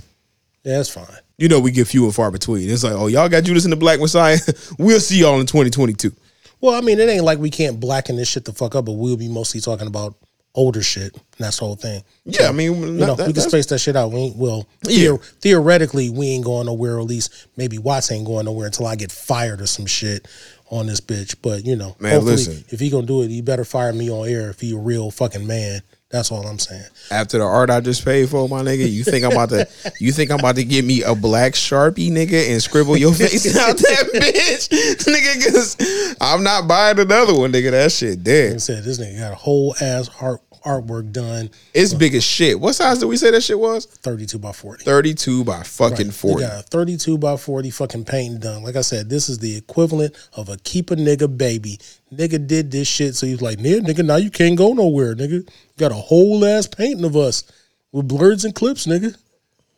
[0.63, 1.05] Yeah, that's fine.
[1.37, 2.69] You know, we get few and far between.
[2.69, 4.37] It's like, oh, y'all got Judas and the Black Messiah.
[4.79, 6.11] we'll see y'all in 2022.
[6.59, 8.93] Well, I mean, it ain't like we can't blacken this shit the fuck up, but
[8.93, 10.15] we'll be mostly talking about
[10.55, 11.13] older shit.
[11.13, 12.03] And that's the whole thing.
[12.25, 14.11] Yeah, I mean, You know, that- we can space that shit out.
[14.11, 15.09] We ain't, well, Yeah.
[15.09, 16.95] theor- theoretically, we ain't going nowhere.
[16.97, 20.27] Or at least maybe Watts ain't going nowhere until I get fired or some shit
[20.71, 21.35] on this bitch.
[21.43, 22.65] But you know, Man, hopefully, listen.
[22.69, 25.11] if he gonna do it, he better fire me on air if he a real
[25.11, 25.81] fucking man.
[26.09, 26.85] That's all I'm saying.
[27.11, 29.67] after the art I just paid for, my nigga, you think I'm about to
[29.99, 33.55] you think I'm about to give me a black sharpie, nigga, and scribble your face
[33.57, 34.69] out that bitch,
[35.05, 35.37] nigga?
[35.43, 37.71] Because I'm not buying another one, nigga.
[37.71, 41.93] That shit Like I said, this nigga got a whole ass art artwork done, It's
[41.93, 42.59] big as shit.
[42.59, 43.85] What size did we say that shit was?
[43.85, 44.83] 32 by 40.
[44.83, 46.13] 32 by fucking Right.
[46.13, 46.43] 40.
[46.43, 48.63] They got a 32 by 40 fucking painting done.
[48.63, 51.79] Like I said, this is the equivalent of a keep a nigga baby.
[52.13, 55.47] Nigga did this shit, so he's like, yeah, nigga, now you can't go nowhere, nigga.
[55.77, 57.43] Got a whole ass painting of us
[57.91, 59.17] with blerds and clips, nigga.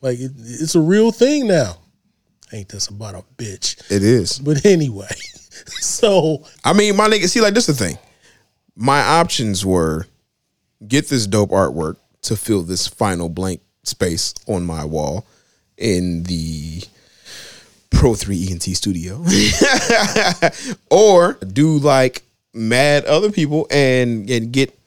[0.00, 1.76] Like it, it's a real thing now.
[2.52, 3.80] Ain't this about a bitch?
[3.90, 4.38] It is.
[4.38, 5.06] But anyway,
[5.66, 7.98] so I mean, my nigga, see, like this the thing.
[8.76, 10.06] My options were
[10.86, 15.26] get this dope artwork to fill this final blank space on my wall
[15.76, 16.82] in the
[17.90, 19.24] Pro 3 ENT studio.
[20.90, 22.22] or do like
[22.54, 24.78] mad other people and, and get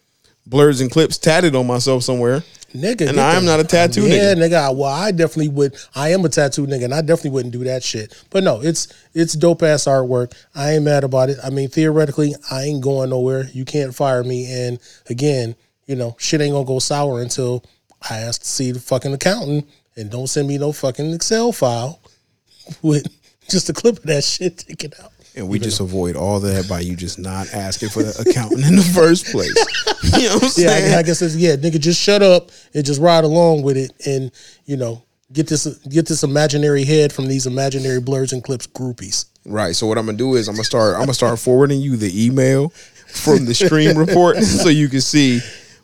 [0.49, 2.43] blerds and clips tatted on myself somewhere.
[2.73, 4.49] Nigga, And I am not a tattoo yeah, nigga.
[4.49, 4.75] nigga.
[4.75, 5.75] Well, I definitely would.
[5.93, 8.25] I am a tattoo nigga, and I definitely wouldn't do that shit.
[8.31, 10.33] But no, it's it's dope ass artwork.
[10.55, 11.37] I ain't mad about it.
[11.43, 13.47] I mean, theoretically, I ain't going nowhere.
[13.53, 14.51] You can't fire me.
[14.51, 17.63] And again, you know, shit ain't gonna go sour until
[18.09, 21.99] I ask to see the fucking accountant, and don't send me no fucking Excel file
[22.81, 23.07] with
[23.49, 25.11] just a clip of that shit taken out.
[25.35, 28.75] And we just avoid all that by you just not asking for the accountant in
[28.75, 29.55] the first place.
[30.03, 30.95] You know what I'm Yeah.
[30.95, 33.93] I, I guess it's yeah, nigga, just shut up and just ride along with it,
[34.05, 34.31] and
[34.65, 39.25] you know, get this get this imaginary head from these imaginary blerds and clips groupies.
[39.45, 39.75] Right.
[39.75, 42.25] So what I'm gonna do is I'm gonna start I'm gonna start forwarding you the
[42.25, 42.69] email
[43.07, 45.39] from the stream report so you can see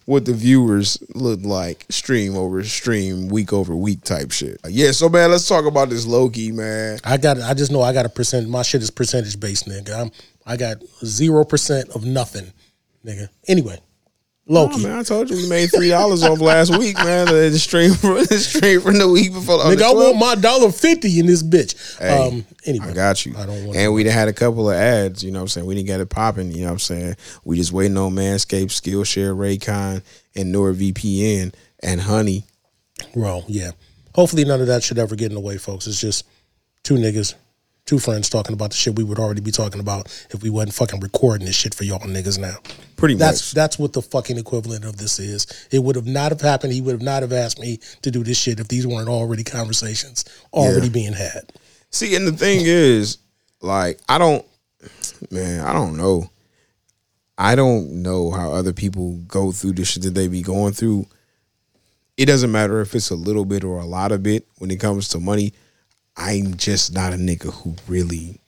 [0.10, 4.60] what the viewers look like stream over stream week over week type shit.
[4.68, 6.98] Yeah, so man, let's talk about this Loki, man.
[7.04, 8.50] I got I just know I got a percent.
[8.50, 10.02] My shit is percentage based, nigga.
[10.02, 10.12] I'm
[10.48, 12.52] I got zero percent of nothing,
[13.06, 13.30] nigga.
[13.48, 13.78] Anyway,
[14.52, 14.76] Loki.
[14.78, 17.28] Oh, man, I told you we made three dollars off last week, man.
[17.28, 19.60] The stream for the stream from the week before.
[19.60, 22.00] Nigga, I want my dollar fifty in this bitch.
[22.00, 23.36] Hey, um, anyway, I got you.
[23.38, 23.78] I don't want.
[23.78, 25.68] and we had a couple of ads, you know what I'm saying?
[25.68, 27.16] We didn't get it popping, you know what I'm saying?
[27.44, 30.02] We just waiting on Manscaped, Skillshare, Raycon,
[30.36, 32.46] and NordVPN and Honey.
[33.16, 33.72] Well, yeah.
[34.16, 35.86] Hopefully, none of that should ever get in the way, folks.
[35.86, 36.26] It's just
[36.84, 37.36] two niggas,
[37.90, 40.72] two friends talking about the shit we would already be talking about if we wasn't
[40.76, 42.56] fucking recording this shit for y'all niggas now.
[42.98, 43.56] Pretty That's much.
[43.56, 45.48] that's what the fucking equivalent of this is.
[45.72, 46.72] It would have not have happened.
[46.74, 49.44] He would have not have asked me to do this shit if these weren't already
[49.44, 50.24] conversations
[50.54, 50.94] already Yeah.
[50.94, 51.52] being had.
[51.90, 53.18] See, and the thing is,
[53.60, 54.46] like, I don't,
[55.32, 56.30] man, I don't know.
[57.40, 61.08] I don't know how other people go through the shit that they be going through.
[62.18, 64.80] It doesn't matter if it's a little bit or a lot of it when it
[64.80, 65.54] comes to money.
[66.20, 68.40] I'm just not a nigga who really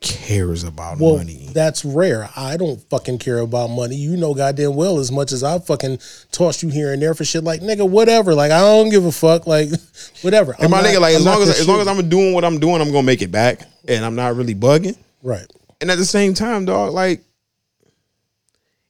[0.00, 1.48] cares about Well, money.
[1.52, 2.30] that's rare.
[2.34, 3.96] I don't fucking care about money.
[3.96, 5.98] You know goddamn well as much as I fucking
[6.32, 8.34] tossed you here and there for shit like nigga, whatever.
[8.34, 9.46] Like I don't give a fuck.
[9.46, 9.68] Like
[10.22, 10.54] whatever.
[10.58, 12.08] And my I'm not- nigga, like, as I'm not long as as long as I'm
[12.08, 14.96] doing what I'm doing, I'm gonna make it back, and I'm not really bugging.
[15.22, 15.46] right.
[15.82, 17.22] And at the same time, dog, like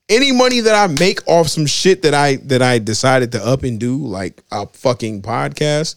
[0.09, 3.63] any money that I make off some shit that I that I decided to up
[3.63, 5.97] and do, like a fucking podcast,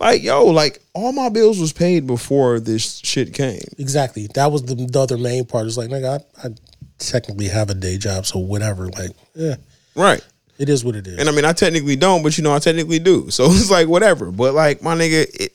[0.00, 3.60] like yo, like all my bills was paid before this shit came.
[3.78, 4.28] Exactly.
[4.34, 5.66] That was the, the other main part.
[5.66, 6.50] It's like, nigga, I, I
[6.98, 8.88] technically have a day job, so whatever.
[8.88, 9.56] Like, yeah,
[9.94, 10.24] Right.
[10.58, 11.18] it is what it is.
[11.18, 13.30] And I mean, I technically don't, but you know, I technically do.
[13.30, 14.30] So it's like whatever.
[14.32, 15.52] But like my nigga, it,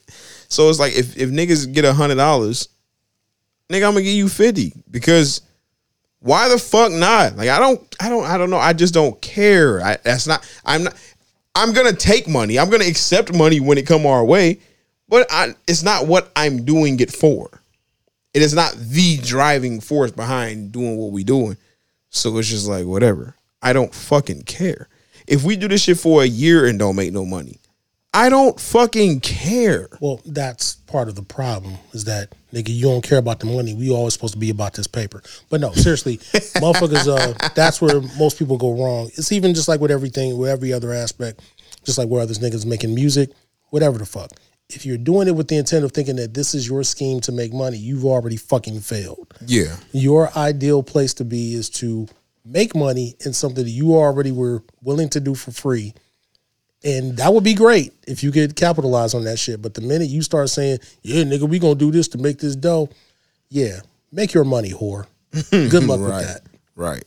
[0.47, 2.69] so it's like if if niggas get a hundred dollars,
[3.69, 5.41] nigga, I'm gonna give you fifty because
[6.19, 7.35] why the fuck not?
[7.35, 8.57] Like I don't, I don't, I don't know.
[8.57, 9.81] I just don't care.
[9.83, 10.47] I, that's not.
[10.65, 10.95] I'm not.
[11.55, 12.59] I'm gonna take money.
[12.59, 14.59] I'm gonna accept money when it come our way,
[15.07, 17.61] but I, it's not what I'm doing it for.
[18.33, 21.55] It is not the driving force behind doing what we doing.
[22.09, 23.35] So it's just like whatever.
[23.61, 24.89] I don't fucking care.
[25.25, 27.59] If we do this shit for a year and don't make no money,
[28.15, 29.89] I don't fucking care.
[29.99, 33.73] well, that's part of the problem is that nigga, you don't care about the money.
[33.73, 35.21] We always supposed to be about this paper.
[35.49, 36.17] But no, seriously,
[36.57, 37.07] motherfuckers.
[37.07, 39.07] Uh, that's where most people go wrong.
[39.15, 41.41] It's even just like with everything, with every other aspect.
[41.83, 43.29] Just like where others niggas making music,
[43.69, 44.31] whatever the fuck.
[44.69, 47.31] If you're doing it with the intent of thinking that this is your scheme to
[47.31, 49.31] make money, you've already fucking failed.
[49.45, 49.75] Yeah.
[49.91, 52.07] your ideal place to be is to
[52.45, 55.93] make money in something that you already were willing to do for free.
[56.85, 59.59] And that would be great if you could capitalize on that shit.
[59.61, 62.55] But the minute you start saying, yeah, nigga, we gonna do this to make this
[62.55, 62.89] dough,
[63.49, 63.79] yeah,
[64.11, 65.07] make your money, whore.
[65.49, 66.17] Good luck Right.
[66.17, 66.41] with that.
[66.75, 67.03] Right.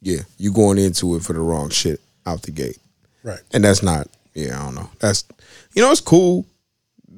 [0.00, 0.20] Yeah.
[0.38, 2.78] You going into it for the wrong shit out the gate.
[3.22, 3.40] Right.
[3.52, 4.88] And that's not, yeah, I don't know.
[5.00, 5.24] That's,
[5.74, 6.46] you know, it's cool.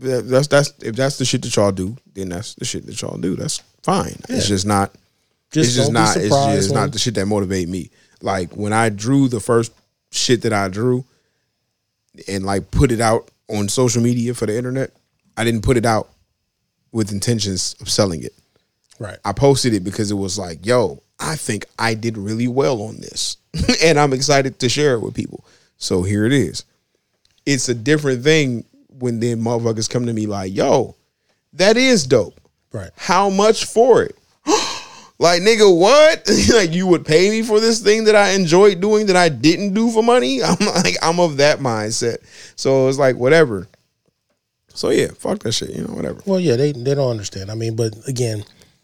[0.00, 3.00] That- That's, that's, if that's the shit that y'all do, then that's the shit that
[3.00, 3.36] y'all do.
[3.36, 4.16] That's fine.
[4.28, 4.92] It's just not,
[5.52, 7.90] Just it's just don't it's just when- not the shit that motivate me.
[8.20, 9.70] Like when I drew the first
[10.10, 11.04] shit that I drew
[12.28, 14.92] and like put it out on social media for the internet,
[15.36, 16.08] I didn't put it out
[16.92, 18.34] with intentions of selling it.
[18.98, 19.18] Right.
[19.24, 22.98] I posted it because it was like, yo, I think I did really well on
[22.98, 23.36] this.
[23.82, 25.44] and I'm excited to share it with people.
[25.76, 26.64] So here it is.
[27.46, 28.64] It's a different thing
[28.98, 30.94] when then motherfuckers come to me like, yo,
[31.54, 32.40] that is dope.
[32.72, 32.90] Right.
[32.96, 34.16] How much for it?
[35.22, 36.28] Like, nigga, what?
[36.54, 39.72] like you would pay me for this thing that I enjoyed doing that I didn't
[39.72, 40.42] do for money?
[40.42, 42.18] I'm like, I'm of that mindset.
[42.56, 43.68] So it's like, whatever.
[44.74, 46.20] So yeah, fuck that shit, you know, whatever.
[46.26, 47.50] Well, yeah, they they don't understand.
[47.50, 48.42] I mean, but again,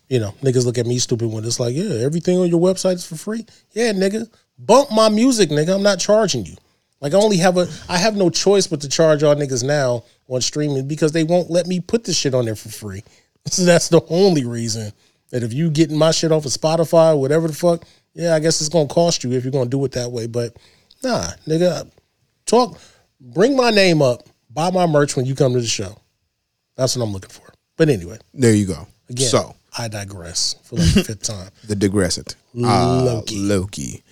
[0.09, 2.95] you know, niggas look at me stupid when it's like, yeah, everything on your website
[2.95, 3.45] is for free.
[3.73, 5.75] Yeah, nigga, bump my music, nigga.
[5.75, 6.57] I'm not charging you.
[7.01, 10.05] Like I only have a, I have no choice but to charge y'all niggas now
[10.29, 13.03] on streaming because they won't let me put this shit on there for free.
[13.47, 14.93] So that's the only reason
[15.31, 18.41] that if you getting my shit off of Spotify, or whatever the fuck, yeah, I
[18.41, 20.27] guess it's gonna cost you if you're gonna do it that way.
[20.27, 20.57] But
[21.03, 21.91] nah, nigga,
[22.47, 22.79] talk,
[23.21, 25.97] bring my name up, buy my merch when you come to the show.
[26.77, 27.53] That's what I'm looking for.
[27.77, 28.87] But anyway, There you go.
[29.09, 31.51] again, So I digress for like the fifth time.
[31.67, 32.35] the digressant.
[32.57, 33.37] Uh, Loki.
[33.39, 34.03] Loki.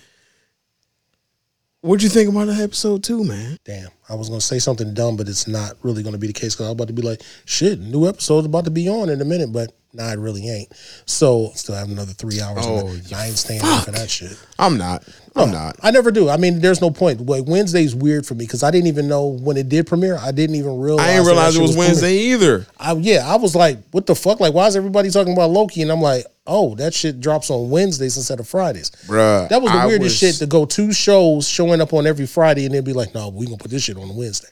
[1.81, 3.57] What'd you think about the episode two, man?
[3.63, 6.53] Damn, I was gonna say something dumb, but it's not really gonna be the case
[6.55, 9.21] because I was about to be like, shit, new episode's about to be on in
[9.21, 10.71] a minute, but nah, it really ain't.
[11.05, 12.63] So still have another three hours.
[12.65, 14.37] Oh, and I ain't staying for that shit.
[14.57, 15.03] I'm not.
[15.35, 15.75] I'm not.
[15.83, 16.29] I never do.
[16.29, 17.25] I mean, there's no point.
[17.25, 20.17] Like Wednesday's weird for me because I didn't even know when it did premiere.
[20.17, 21.05] I didn't even realize.
[21.07, 21.77] I didn't realize it was premiering.
[21.77, 22.65] Wednesday either.
[22.79, 24.39] I, yeah, I was like, what the fuck?
[24.39, 25.81] Like, why is everybody talking about Loki?
[25.83, 28.89] And I'm like, oh, that shit drops on Wednesdays instead of Fridays.
[29.05, 32.07] Bruh, That was the I weirdest was- shit to go two shows showing up on
[32.07, 34.47] every Friday and then be like, no, we gonna put this shit on Wednesday.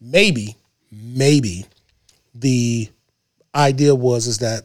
[0.00, 0.56] Maybe,
[0.90, 1.66] maybe
[2.34, 2.88] the
[3.54, 4.64] idea was is that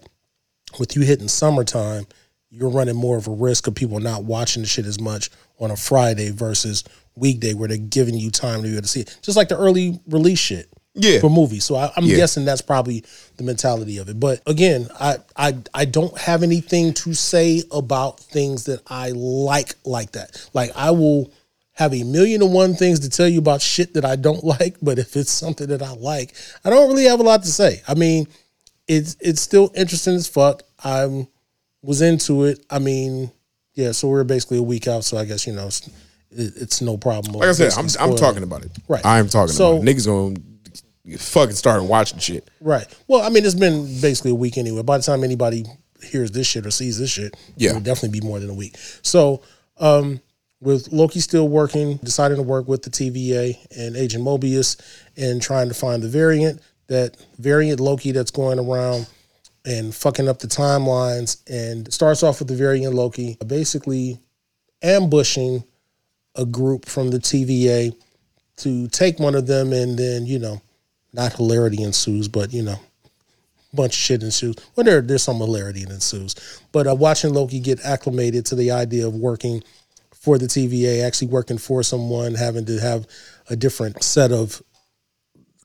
[0.79, 2.05] with you hitting summertime,
[2.49, 5.71] you're running more of a risk of people not watching the shit as much on
[5.71, 6.83] a Friday versus
[7.15, 9.17] weekday where they're giving you time to be able to see it.
[9.21, 10.67] Just like the early release shit.
[10.93, 11.21] Yeah.
[11.21, 11.63] For movies.
[11.63, 12.17] So I, I'm Yeah.
[12.17, 13.05] guessing that's probably
[13.37, 14.19] the mentality of it.
[14.19, 19.75] But again, I, I I don't have anything to say about things that I like
[19.85, 20.49] like that.
[20.53, 21.31] Like I will
[21.75, 24.75] have a million and one things to tell you about shit that I don't like,
[24.81, 26.33] but if it's something that I like,
[26.65, 27.81] I don't really have a lot to say.
[27.87, 28.27] I mean,
[28.87, 30.63] it's it's still interesting as fuck.
[30.83, 31.27] I
[31.81, 32.65] was into it.
[32.69, 33.31] I mean,
[33.73, 33.91] yeah.
[33.91, 35.03] So we're basically a week out.
[35.03, 35.89] So I guess you know it's,
[36.31, 37.35] it's no problem.
[37.35, 38.71] Like I said, I'm I'm talking about it.
[38.87, 39.05] Right.
[39.05, 39.95] I'm talking So- about it.
[39.97, 42.49] Niggas gonna fucking start watching shit.
[42.59, 42.85] Right.
[43.07, 44.83] Well, I mean, it's been basically a week anyway.
[44.83, 45.65] By the time anybody
[46.03, 47.71] hears this shit or sees this shit, Yeah.
[47.71, 48.75] it will definitely be more than a week.
[49.01, 49.41] So,
[49.77, 50.19] um,
[50.59, 54.79] with Loki still working, deciding to work with the TVA and Agent Mobius
[55.17, 56.61] and trying to find the variant,
[56.91, 59.07] that variant Loki that's going around
[59.65, 61.41] and fucking up the timelines.
[61.49, 64.19] And starts off with the variant Loki basically
[64.83, 65.63] ambushing
[66.35, 67.95] a group from the TVA
[68.57, 70.61] to take one of them and then, you know,
[71.13, 72.79] not hilarity ensues, but you know,
[73.73, 74.55] bunch of shit ensues.
[74.75, 76.35] Well, there, there's some hilarity that ensues.
[76.73, 79.63] But uh, watching Loki get acclimated to the idea of working
[80.13, 83.07] for the TVA, actually working for someone, having to have
[83.49, 84.61] a different set of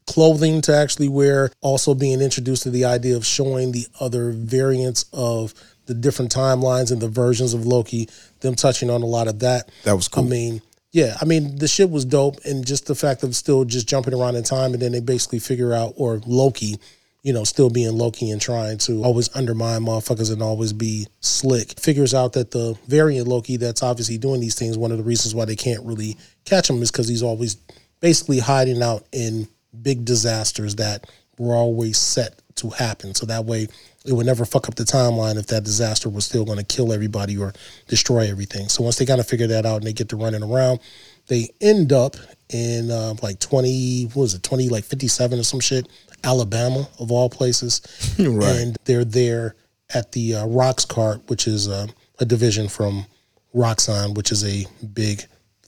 [0.06, 5.04] clothing to actually wear, also being introduced to the idea of showing the other variants
[5.12, 5.52] of
[5.86, 8.08] the different timelines and the versions of Loki,
[8.40, 9.70] them touching on a lot of that.
[9.84, 10.24] That was cool.
[10.24, 13.64] I mean, yeah, I mean the shit was dope, and just the fact of still
[13.64, 16.78] just jumping around in time, and then they basically figure out, or Loki,
[17.22, 21.78] you know, still being Loki and trying to always undermine motherfuckers and always be slick,
[21.78, 25.34] figures out that the variant Loki that's obviously doing these things, one of the reasons
[25.34, 27.56] why they can't really catch him is because he's always
[28.00, 29.48] basically hiding out in
[29.82, 31.06] big disasters that
[31.38, 33.14] were always set to happen.
[33.14, 33.68] So that way
[34.04, 36.92] it would never fuck up the timeline if that disaster was still going to kill
[36.92, 37.52] everybody or
[37.88, 38.68] destroy everything.
[38.68, 40.80] So once they kind of figure that out and they get to running around,
[41.26, 42.16] they end up
[42.48, 45.88] in uh, like 20, what was it, 20, like 57 or some shit,
[46.24, 47.82] Alabama of all places.
[48.18, 48.56] Right.
[48.56, 49.56] And they're there
[49.92, 51.86] at the uh, Roxxcart, which is uh,
[52.18, 53.06] a division from
[53.54, 55.24] Roxxon, which is a big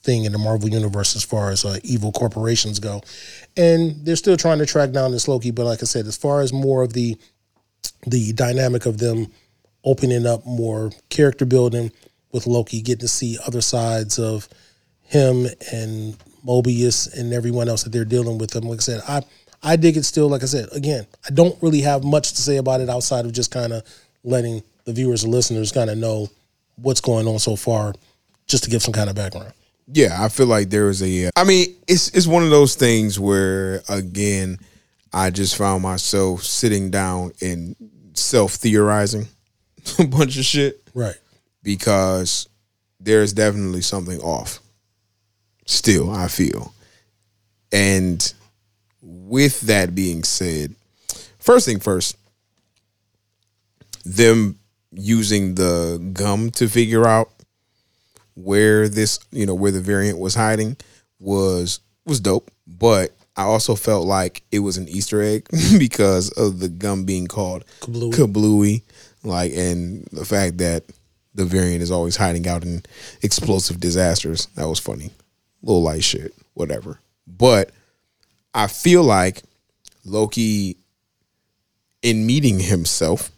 [0.08, 3.02] thing in the Marvel universe as far as uh, evil corporations go.
[3.58, 6.40] And they're still trying to track down this Loki, but like I said, as far
[6.40, 7.16] as more of the
[8.06, 9.26] the dynamic of them
[9.84, 11.92] opening up more character building
[12.32, 14.48] with Loki, getting to see other sides of
[15.02, 18.50] him and Mobius and everyone else that they're dealing with.
[18.50, 19.22] Them, like I said, I
[19.62, 20.28] I dig it still.
[20.30, 23.32] Like I said, again, I don't really have much to say about it outside of
[23.32, 23.82] just kind of
[24.24, 26.28] letting the viewers and listeners kind of know
[26.76, 27.94] what's going on so far,
[28.46, 29.52] just to give some kind of background.
[29.90, 31.30] Yeah, I feel like there was a.
[31.36, 34.58] I mean, it's it's one of those things where again,
[35.12, 37.74] I just found myself sitting down and
[38.12, 39.28] self theorizing
[39.98, 41.16] a bunch of shit Right.
[41.62, 42.48] because
[43.00, 44.60] there's definitely something off.
[45.64, 46.72] Still, I feel,
[47.72, 48.32] and
[49.02, 50.74] with that being said,
[51.38, 52.16] first thing first,
[54.04, 54.58] them
[54.92, 57.30] using the gum to figure out
[58.42, 60.76] where this, you know, where the variant was hiding
[61.18, 65.48] was was dope, but I also felt like it was an Easter egg
[65.78, 68.12] because of the gum being called Kablooie.
[68.12, 68.82] Kablooie,
[69.22, 70.84] like, and the fact that
[71.34, 72.82] the variant is always hiding out in
[73.22, 74.46] explosive disasters.
[74.56, 75.10] That was funny,
[75.62, 76.98] little light shit, whatever.
[77.26, 77.70] But
[78.54, 79.42] I feel like
[80.04, 80.78] Loki,
[82.02, 83.30] in meeting himself,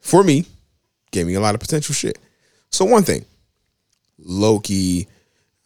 [0.00, 0.46] for me,
[1.12, 2.18] gave me a lot of potential shit.
[2.70, 3.24] So one thing,
[4.18, 5.08] Loki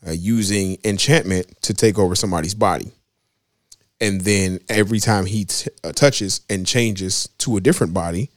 [0.06, 2.92] uh, using enchantment to take over somebody's body,
[4.00, 8.30] and then every time he t- uh, touches and changes to a different body,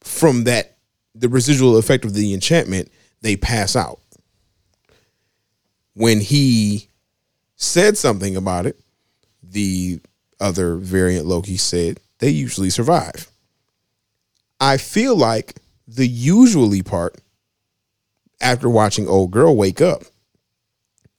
[0.00, 0.76] from that
[1.14, 2.90] the residual effect of the enchantment,
[3.22, 4.00] they pass out.
[5.94, 6.88] When he
[7.56, 8.78] said something about it,
[9.42, 10.00] the
[10.40, 13.30] other variant Loki said they usually survive.
[14.60, 15.56] I feel like
[15.88, 17.16] the usually part
[18.40, 20.02] after watching old girl wake up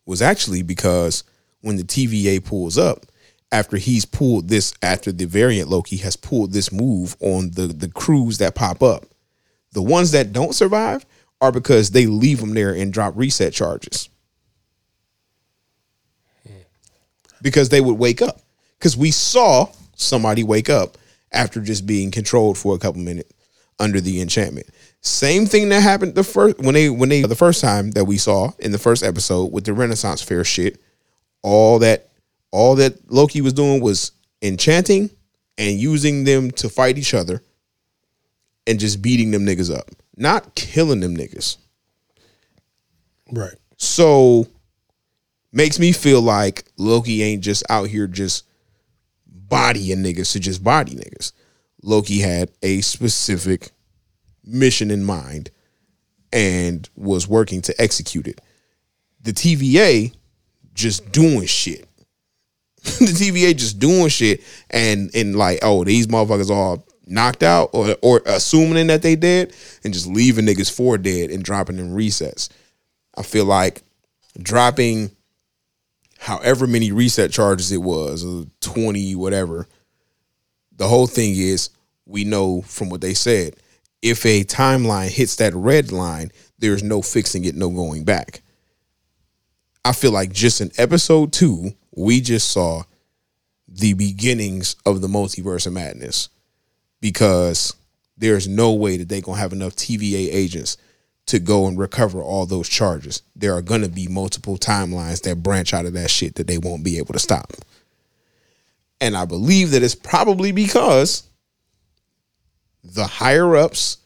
[0.05, 1.23] was actually because
[1.61, 3.05] when the TVA pulls up
[3.51, 7.89] after he's pulled this after the variant Loki has pulled this move on the the
[7.89, 9.05] crews that pop up
[9.73, 11.05] the ones that don't survive
[11.41, 14.09] are because they leave them there and drop reset charges
[17.41, 18.41] because they would wake up
[18.77, 20.97] because we saw somebody wake up
[21.31, 23.31] after just being controlled for a couple minutes
[23.79, 24.67] under the enchantment.
[25.07, 28.17] Same thing that happened the first when they when they the first time that we
[28.17, 30.81] saw in the first episode with the Renaissance Fair shit.
[31.43, 32.09] All that
[32.51, 34.11] all that Loki was doing was
[34.41, 35.09] enchanting
[35.57, 37.41] and using them to fight each other
[38.67, 41.55] and just beating them niggas up, not killing them niggas.
[43.31, 43.55] Right.
[43.77, 44.45] So
[45.53, 48.45] makes me feel like Loki ain't just out here just
[49.25, 51.31] bodying niggas to just body niggas.
[51.81, 53.71] Loki had a specific
[54.47, 55.51] mission in mind
[56.31, 58.41] and was working to execute it.
[59.21, 60.13] The TVA
[60.73, 61.87] just doing shit.
[62.83, 67.95] the TVA just doing shit and and like, oh, these motherfuckers all knocked out or
[68.01, 69.53] or assuming that they dead
[69.83, 72.49] and just leaving niggas for dead and dropping in resets.
[73.15, 73.81] I feel like
[74.41, 75.11] dropping
[76.19, 79.67] however many reset charges it was, uh, 20, whatever.
[80.75, 81.69] The whole thing is
[82.05, 83.55] we know from what they said,
[84.01, 88.41] if a timeline hits that red line, there's no fixing it, no going back.
[89.83, 92.83] I feel like just in episode two, we just saw
[93.67, 96.29] the beginnings of the multiverse of madness
[97.01, 97.75] because
[98.17, 100.77] there's no way that they're gonna have enough TVA agents
[101.27, 103.21] to go and recover all those charges.
[103.35, 106.83] There are gonna be multiple timelines that branch out of that shit that they won't
[106.83, 107.53] be able to stop.
[108.99, 111.23] And I believe that it's probably because
[112.93, 113.97] the higher ups,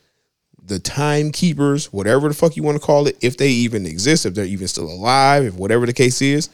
[0.63, 4.33] the timekeepers, whatever the fuck you want to call it, if they even exist, if
[4.33, 6.49] they're even still alive, if whatever the case is,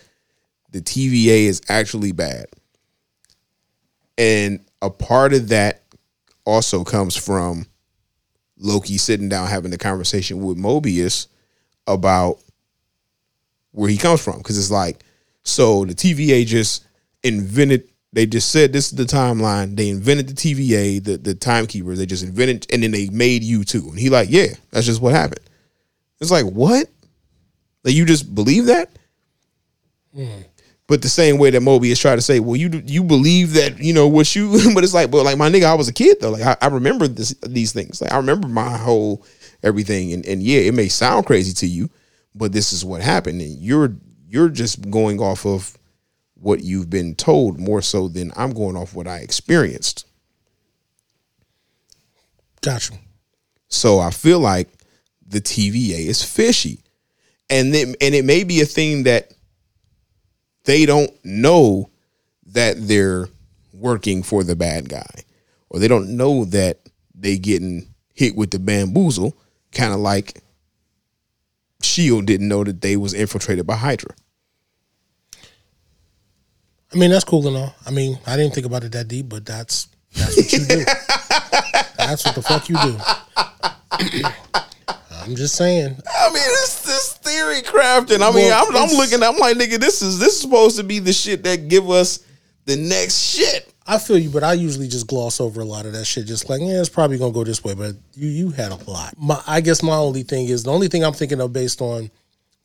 [0.72, 2.46] the TVA is actually bad.
[4.18, 5.84] And a part of that
[6.46, 7.68] also comes from
[8.58, 11.28] Loki sitting down having a conversation with Mobius
[11.86, 12.40] about
[13.72, 14.40] where he comes from.
[14.40, 15.04] Because it's like,
[15.44, 16.86] so the TVA just
[17.24, 17.88] invented,
[18.18, 19.76] they just said this is the timeline.
[19.76, 22.00] They invented the TVA, the, the timekeepers.
[22.00, 23.90] They just invented, and then they made you too.
[23.90, 25.48] And he like, yeah, that's just what happened.
[26.20, 26.88] It's like, what?
[27.84, 28.90] Like you just believe that?
[30.16, 30.42] Hmm.
[30.88, 33.94] But the same way that Mobius tried to say, well, you you believe that you
[33.94, 36.32] know what you, but it's like, but like my nigga, I was a kid though.
[36.32, 38.02] Like I, I remember this, these things.
[38.02, 39.24] Like I remember my whole
[39.62, 41.88] everything, and and yeah, it may sound crazy to you,
[42.34, 43.96] but this is what happened, and you're
[44.28, 45.78] you're just going off of
[46.40, 50.06] what you've been told more so than I'm going off what I experienced.
[52.62, 52.94] Gotcha.
[53.68, 54.70] So I feel like
[55.26, 56.80] the TVA is fishy.
[57.50, 59.34] And then and it may be a thing that
[60.66, 61.90] they don't know
[62.48, 63.30] that they're
[63.74, 65.24] working for the bad guy.
[65.70, 66.80] Or they don't know that
[67.14, 69.38] they getting hit with the bamboozle,
[69.72, 70.42] kind of like
[71.82, 74.16] Shield didn't know that they was infiltrated by Hydra.
[76.94, 77.76] I mean, that's cool and all.
[77.86, 80.86] I mean, I didn't think about it that deep, but that's that's what you do.
[81.98, 82.98] that's what the fuck you do.
[85.28, 85.88] I'm just saying.
[85.88, 88.22] I mean, it's this theory crafting.
[88.22, 89.22] I mean, Well, I'm, I'm looking.
[89.22, 92.24] I'm like, nigga, this is this is supposed to be the shit that give us
[92.66, 93.74] the next shit.
[93.86, 96.26] I feel you, but I usually just gloss over a lot of that shit.
[96.26, 99.14] Just like, yeah, it's probably gonna go this way, but you you had a lot.
[99.18, 102.10] My, I guess my only thing is the only thing I'm thinking of based on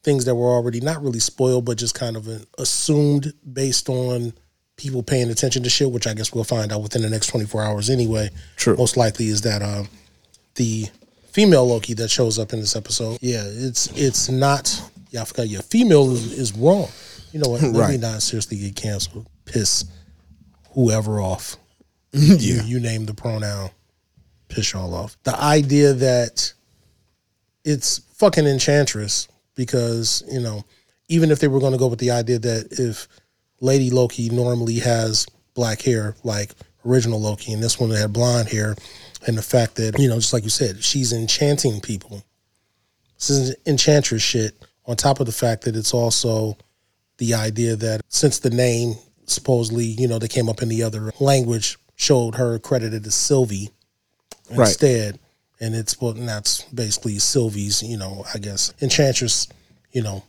[0.03, 4.33] things that were already not really spoiled, but just kind of uh, assumed based on
[4.77, 7.63] people paying attention to shit, which I guess we'll find out within the next 24
[7.63, 8.31] hours anyway.
[8.57, 8.77] True.
[8.77, 9.89] Most likely is that um,
[10.57, 10.87] the
[11.31, 13.19] female Loki that shows up in this episode.
[13.21, 14.81] Yeah, it's it's not.
[15.11, 15.49] Yeah, I forgot.
[15.49, 16.89] Yeah, female is, is wrong.
[17.33, 17.63] You know what?
[17.63, 19.27] Let me not seriously get canceled.
[19.45, 19.85] Piss
[20.73, 21.57] whoever off.
[22.13, 22.37] yeah.
[22.37, 23.71] You, you name the pronoun,
[24.49, 25.17] piss y'all off.
[25.23, 26.53] The idea that
[27.65, 30.65] it's fucking enchantress because, you know,
[31.09, 33.09] even if they were going to go with the idea that if
[33.61, 36.53] Lady Loki normally has black hair, like
[36.87, 38.75] original Loki, and this one had blonde hair,
[39.27, 42.23] and the fact that, you know, just like you said, she's enchanting people.
[43.19, 44.55] This is enchantress shit,
[44.87, 46.57] on top of the fact that it's also
[47.19, 48.95] the idea that since the name
[49.27, 53.71] supposedly, you know, they came up in the other language, showed her credited as Sylvie
[54.51, 54.69] Right.
[54.69, 55.19] instead.
[55.63, 59.47] And it's well, and that's basically Sylvie's, you know, I guess Enchantress,
[59.93, 60.25] you know,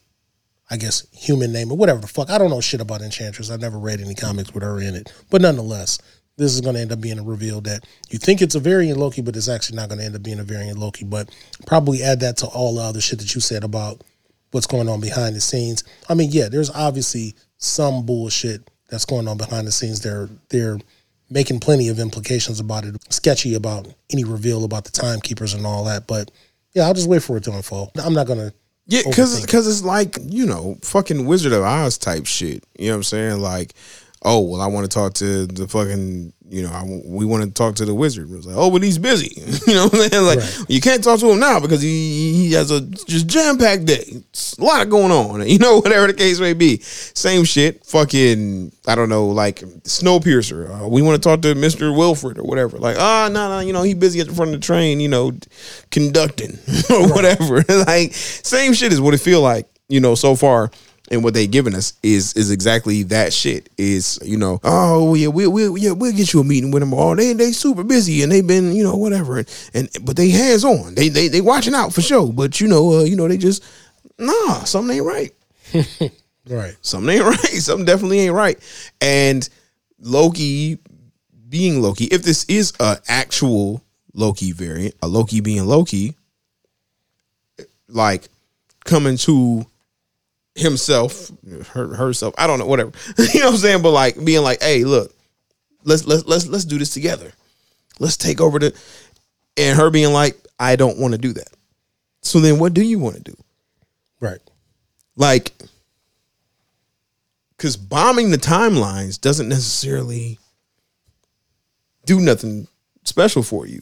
[0.69, 2.30] I guess human name or whatever the fuck.
[2.30, 3.49] I don't know shit about Enchantress.
[3.49, 5.11] I've never read any comics with her in it.
[5.31, 5.97] But nonetheless,
[6.38, 8.99] this is going to end up being a reveal that you think it's a variant
[8.99, 11.03] Loki, but it's actually not going to end up being a variant Loki.
[11.03, 11.35] But
[11.65, 14.03] probably add that to all the other shit that you said about
[14.51, 15.84] what's going on behind the scenes.
[16.07, 20.01] I mean, yeah, there's obviously some bullshit that's going on behind the scenes.
[20.01, 20.77] They're they're
[21.34, 25.84] making plenty of implications about it, sketchy about any reveal about the timekeepers and all
[25.85, 26.07] that.
[26.07, 26.31] But
[26.73, 27.91] yeah, I'll just wait for it to unfold.
[27.95, 28.53] I'm not gonna.
[28.85, 32.65] Yeah, because because it's like you know fucking Wizard of Oz type shit.
[32.77, 33.39] You know what I'm saying?
[33.39, 33.73] Like,
[34.22, 37.49] oh well, I want to talk to the fucking you know, I, we want to
[37.49, 38.30] talk to the wizard.
[38.30, 39.34] It was like, oh, but he's busy.
[39.67, 40.23] you know what I'm saying?
[40.23, 40.65] Like, Right.
[40.69, 44.03] you can't talk to him now because he he has a just jam packed day.
[44.07, 45.47] It's a lot going on.
[45.53, 46.77] You know, whatever the case may be.
[46.81, 47.84] Same shit.
[47.85, 50.84] Fucking, I don't know, like Snowpiercer.
[50.84, 52.77] Uh, we want to talk to Mister Wilford or whatever.
[52.77, 54.99] Like, ah, no, no, you know, he busy at the front of the train.
[54.99, 55.31] You know,
[55.91, 56.51] conducting
[56.89, 57.63] or whatever.
[57.88, 59.67] like, same shit is what it feel like.
[59.89, 60.71] You know, so far
[61.11, 63.69] and what they giving us is is exactly that shit.
[63.77, 66.93] Is you know, oh yeah, we we yeah we'll get you a meeting with them.
[66.93, 67.15] all.
[67.15, 70.63] they they super busy and they've been you know whatever and, and but they hands
[70.63, 70.95] on.
[70.95, 72.31] They they they watching out for sure.
[72.31, 73.63] But you know uh, you know they just
[74.17, 75.34] nah something ain't right.
[76.47, 76.75] Right.
[76.81, 77.38] Something ain't right.
[77.38, 78.59] Something definitely ain't right.
[79.01, 79.47] And
[79.99, 80.80] Loki
[81.49, 86.15] being Loki, if this is a actual Loki variant, a Loki being Loki,
[87.88, 88.27] like
[88.85, 89.65] coming to
[90.55, 91.31] himself,
[91.69, 92.91] her, herself, I don't know, whatever.
[93.17, 93.81] you know what I'm saying?
[93.81, 95.13] But like being like, hey, look,
[95.84, 97.31] let's let's let's let's do this together.
[97.99, 98.80] Let's take over the
[99.57, 101.49] and her being like, I don't want to do that.
[102.21, 103.38] So then what do you want to do?
[104.19, 104.39] Right.
[105.17, 105.51] like
[107.57, 110.39] because bombing the timelines doesn't necessarily
[112.05, 112.67] do nothing
[113.03, 113.81] special for you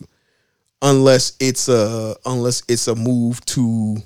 [0.82, 3.98] unless it's a unless it's a move to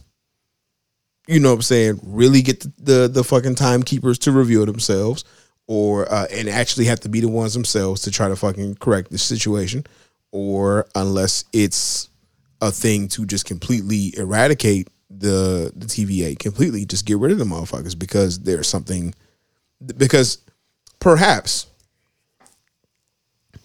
[1.27, 5.23] you know what i'm saying really get the the, the fucking timekeepers to reveal themselves
[5.67, 9.09] or uh, and actually have to be the ones themselves to try to fucking correct
[9.11, 9.85] the situation
[10.31, 12.09] or unless it's
[12.61, 17.45] a thing to just completely eradicate the the TVA completely just get rid of the
[17.45, 19.13] motherfuckers because there's something
[19.97, 20.39] because
[20.99, 21.67] perhaps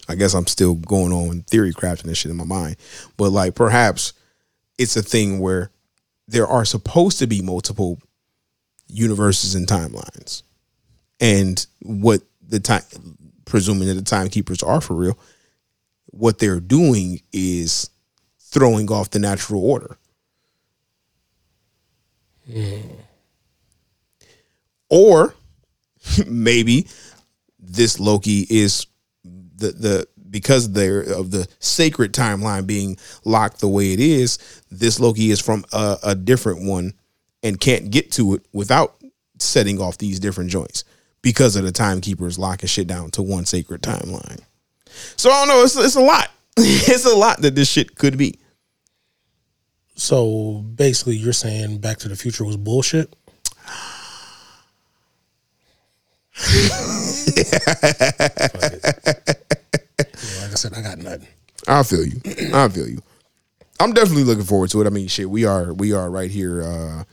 [0.07, 2.77] I guess I'm still going on theory crafting this shit in my mind
[3.17, 4.13] but like perhaps
[4.77, 5.71] it's a thing where
[6.31, 7.99] there are supposed to be multiple
[8.87, 10.43] universes and timelines.
[11.19, 12.83] And what the time
[13.45, 15.17] presuming that the timekeepers are for real
[16.11, 17.89] what they're doing is
[18.39, 19.97] throwing off the natural order.
[24.89, 25.33] Or
[26.27, 26.87] maybe
[27.59, 28.87] this Loki is
[29.23, 34.39] the the because they're of the sacred timeline being locked the way it is.
[34.71, 36.93] This Loki is from a, a different one
[37.43, 38.95] and can't get to it without
[39.39, 40.83] setting off these different joints
[41.21, 44.39] because of the timekeepers locking shit down to one sacred timeline.
[45.15, 45.63] So I don't know.
[45.63, 46.29] It's it's a lot.
[46.57, 48.39] it's a lot that this shit could be.
[49.95, 53.13] So basically, you're saying Back to the Future was bullshit.
[60.51, 60.73] Fuck it.
[60.73, 61.27] Yeah, like I said, I got nothing.
[61.67, 62.21] I feel you.
[62.53, 63.01] I feel you.
[63.79, 64.87] I'm definitely looking forward to it.
[64.87, 67.03] I mean, shit, we are we are right here, uh,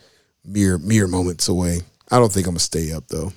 [0.45, 1.81] mere mere moments away.
[2.11, 3.33] I don't think I'm gonna stay up though.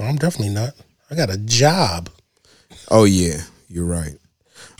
[0.00, 0.74] I'm definitely not.
[1.10, 2.10] I got a job.
[2.90, 4.16] Oh yeah, you're right.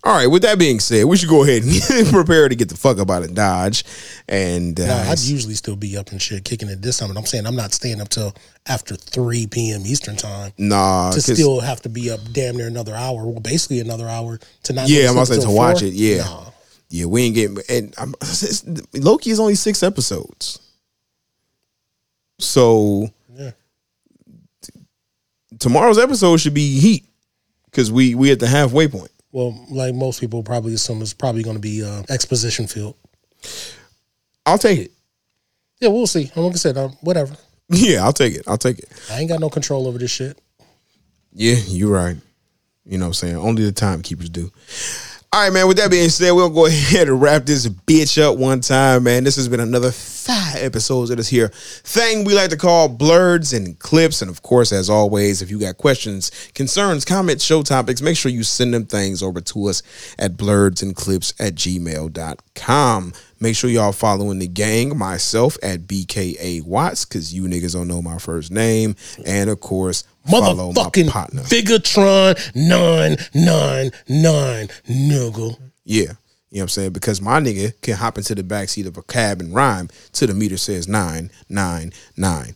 [0.09, 0.27] All right.
[0.27, 3.11] With that being said, we should go ahead and prepare to get the fuck up
[3.11, 3.85] out of Dodge.
[4.27, 7.09] And uh, Now, I'd usually still be up and shit, kicking it this time.
[7.09, 9.83] But I'm saying I'm not staying up till after 3 p.m.
[9.85, 13.27] Eastern time nah, to still have to be up damn near another hour.
[13.27, 14.89] Well, basically another hour to not.
[14.89, 16.23] Yeah, I'm about to say to watch it, yeah.
[16.23, 16.45] Nah.
[16.89, 17.59] yeah, we ain't getting.
[17.69, 18.15] And I'm,
[18.95, 20.59] Loki is only six episodes,
[22.39, 23.51] so Yeah.
[25.59, 27.05] tomorrow's episode should be heat
[27.67, 29.11] because we we at the halfway point.
[29.33, 32.97] Well, like most people probably assume it's probably going to be uh, exposition filled.
[34.47, 34.93] I'll take it.
[35.81, 36.31] Yeah, we'll see.
[36.35, 37.37] I'm like I said, uh, whatever.
[37.71, 38.49] Yeah, I'll take it.
[38.49, 38.89] I'll take it.
[39.11, 40.41] I ain't got no control over this shit.
[41.35, 42.17] Yeah, you're right.
[42.87, 43.37] You know what I'm saying?
[43.37, 44.51] Only the timekeepers do.
[45.31, 45.69] All right, man.
[45.69, 49.25] With that being said, we'll go ahead and wrap this bitch up one time, man.
[49.25, 53.55] This has been another five episodes of this here thing we like to call blerds
[53.55, 54.23] and clips.
[54.23, 58.33] And of course, as always, if you got questions, concerns, comments, show topics, make sure
[58.33, 59.83] you send them things over to us
[60.19, 63.13] at blerdsandclips at gmail.com.
[63.39, 68.01] Make sure y'all following the gang, myself at BKA Watts, because you niggas don't know
[68.01, 68.97] my first name.
[69.27, 71.43] And of course, follow Motherfucking partner.
[71.43, 75.59] Vigatron 999, nigga.
[75.85, 76.03] Yeah.
[76.03, 76.15] You know
[76.51, 76.93] what I'm saying?
[76.93, 80.35] Because my nigga can hop into the backseat of a cab and rhyme till the
[80.35, 82.55] meter says nine, nine, nine.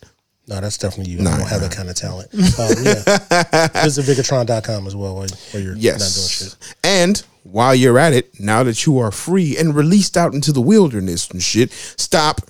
[0.48, 1.20] No, that's definitely you.
[1.20, 2.32] I don't have that kind of talent.
[2.34, 2.40] Um,
[2.82, 3.68] yeah.
[3.84, 6.30] Visit Vigatron.com as well while, while you're Yes.
[6.30, 6.56] shit.
[6.82, 10.60] And while you're at it, now that you are free and released out into the
[10.60, 12.40] wilderness and shit, stop,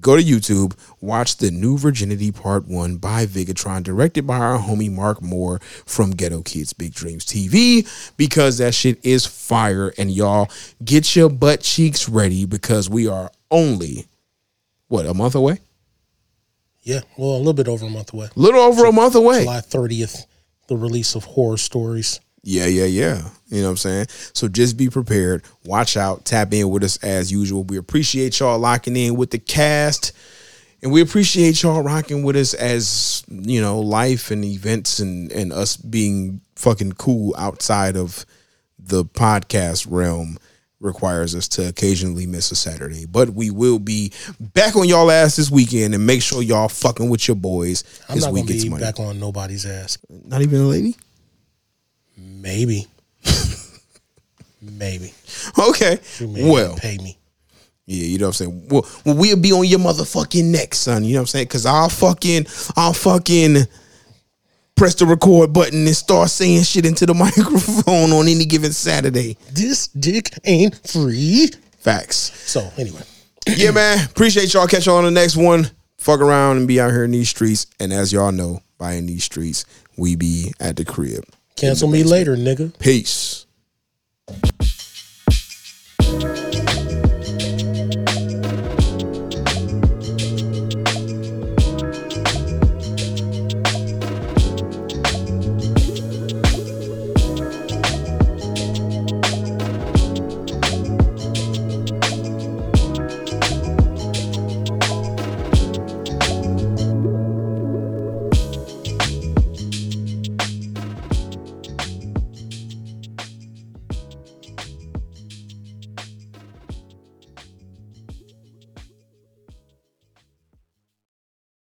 [0.00, 4.90] go to YouTube, watch the new Virginity Part 1 by Vigatron, directed by our homie
[4.90, 9.92] Mark Moore from Ghetto Kids Big Dreams TV, because that shit is fire.
[9.98, 10.50] And y'all,
[10.84, 14.06] get your butt cheeks ready because we are only,
[14.88, 15.58] what, a month away?
[16.82, 18.28] Yeah, well, a little bit over a month away.
[18.34, 19.40] A little over a month away.
[19.40, 20.24] July 30th,
[20.68, 22.20] the release of Horror Stories.
[22.42, 23.28] Yeah, yeah, yeah.
[23.48, 24.06] You know what I'm saying?
[24.32, 25.44] So just be prepared.
[25.64, 26.24] Watch out.
[26.24, 27.64] Tap in with us as usual.
[27.64, 30.12] We appreciate y'all locking in with the cast.
[30.82, 35.52] And we appreciate y'all rocking with us as, you know, life and events and, and
[35.52, 38.24] us being fucking cool outside of
[38.78, 40.38] the podcast realm
[40.80, 43.04] requires us to occasionally miss a Saturday.
[43.06, 47.10] But we will be back on y'all ass this weekend and make sure y'all fucking
[47.10, 48.82] with your boys I'm this not week gonna be money.
[48.84, 49.98] back on nobody's ass.
[50.08, 50.94] Not even a lady?
[52.16, 52.86] Maybe.
[54.62, 55.12] Maybe.
[55.58, 55.98] Okay.
[56.20, 57.18] You may Well, pay me.
[57.90, 58.68] Yeah, you know what I'm saying.
[58.68, 61.04] Well, well, be on your motherfucking neck, son.
[61.04, 61.46] You know what I'm saying?
[61.46, 62.46] Because I'll fucking,
[62.76, 63.64] I'll fucking
[64.76, 69.38] press the record button and start saying shit into the microphone on any given Saturday.
[69.52, 71.48] This dick ain't free.
[71.78, 72.16] Facts.
[72.50, 73.00] So anyway,
[73.56, 74.04] Yeah, man.
[74.04, 74.66] Appreciate y'all.
[74.66, 75.70] Catch y'all on the next one.
[75.96, 77.66] Fuck around and be out here in these streets.
[77.80, 79.64] And as y'all know, by in these streets,
[79.96, 81.24] we be at the crib.
[81.56, 82.78] cancel me later, nigga.
[82.78, 83.46] Peace.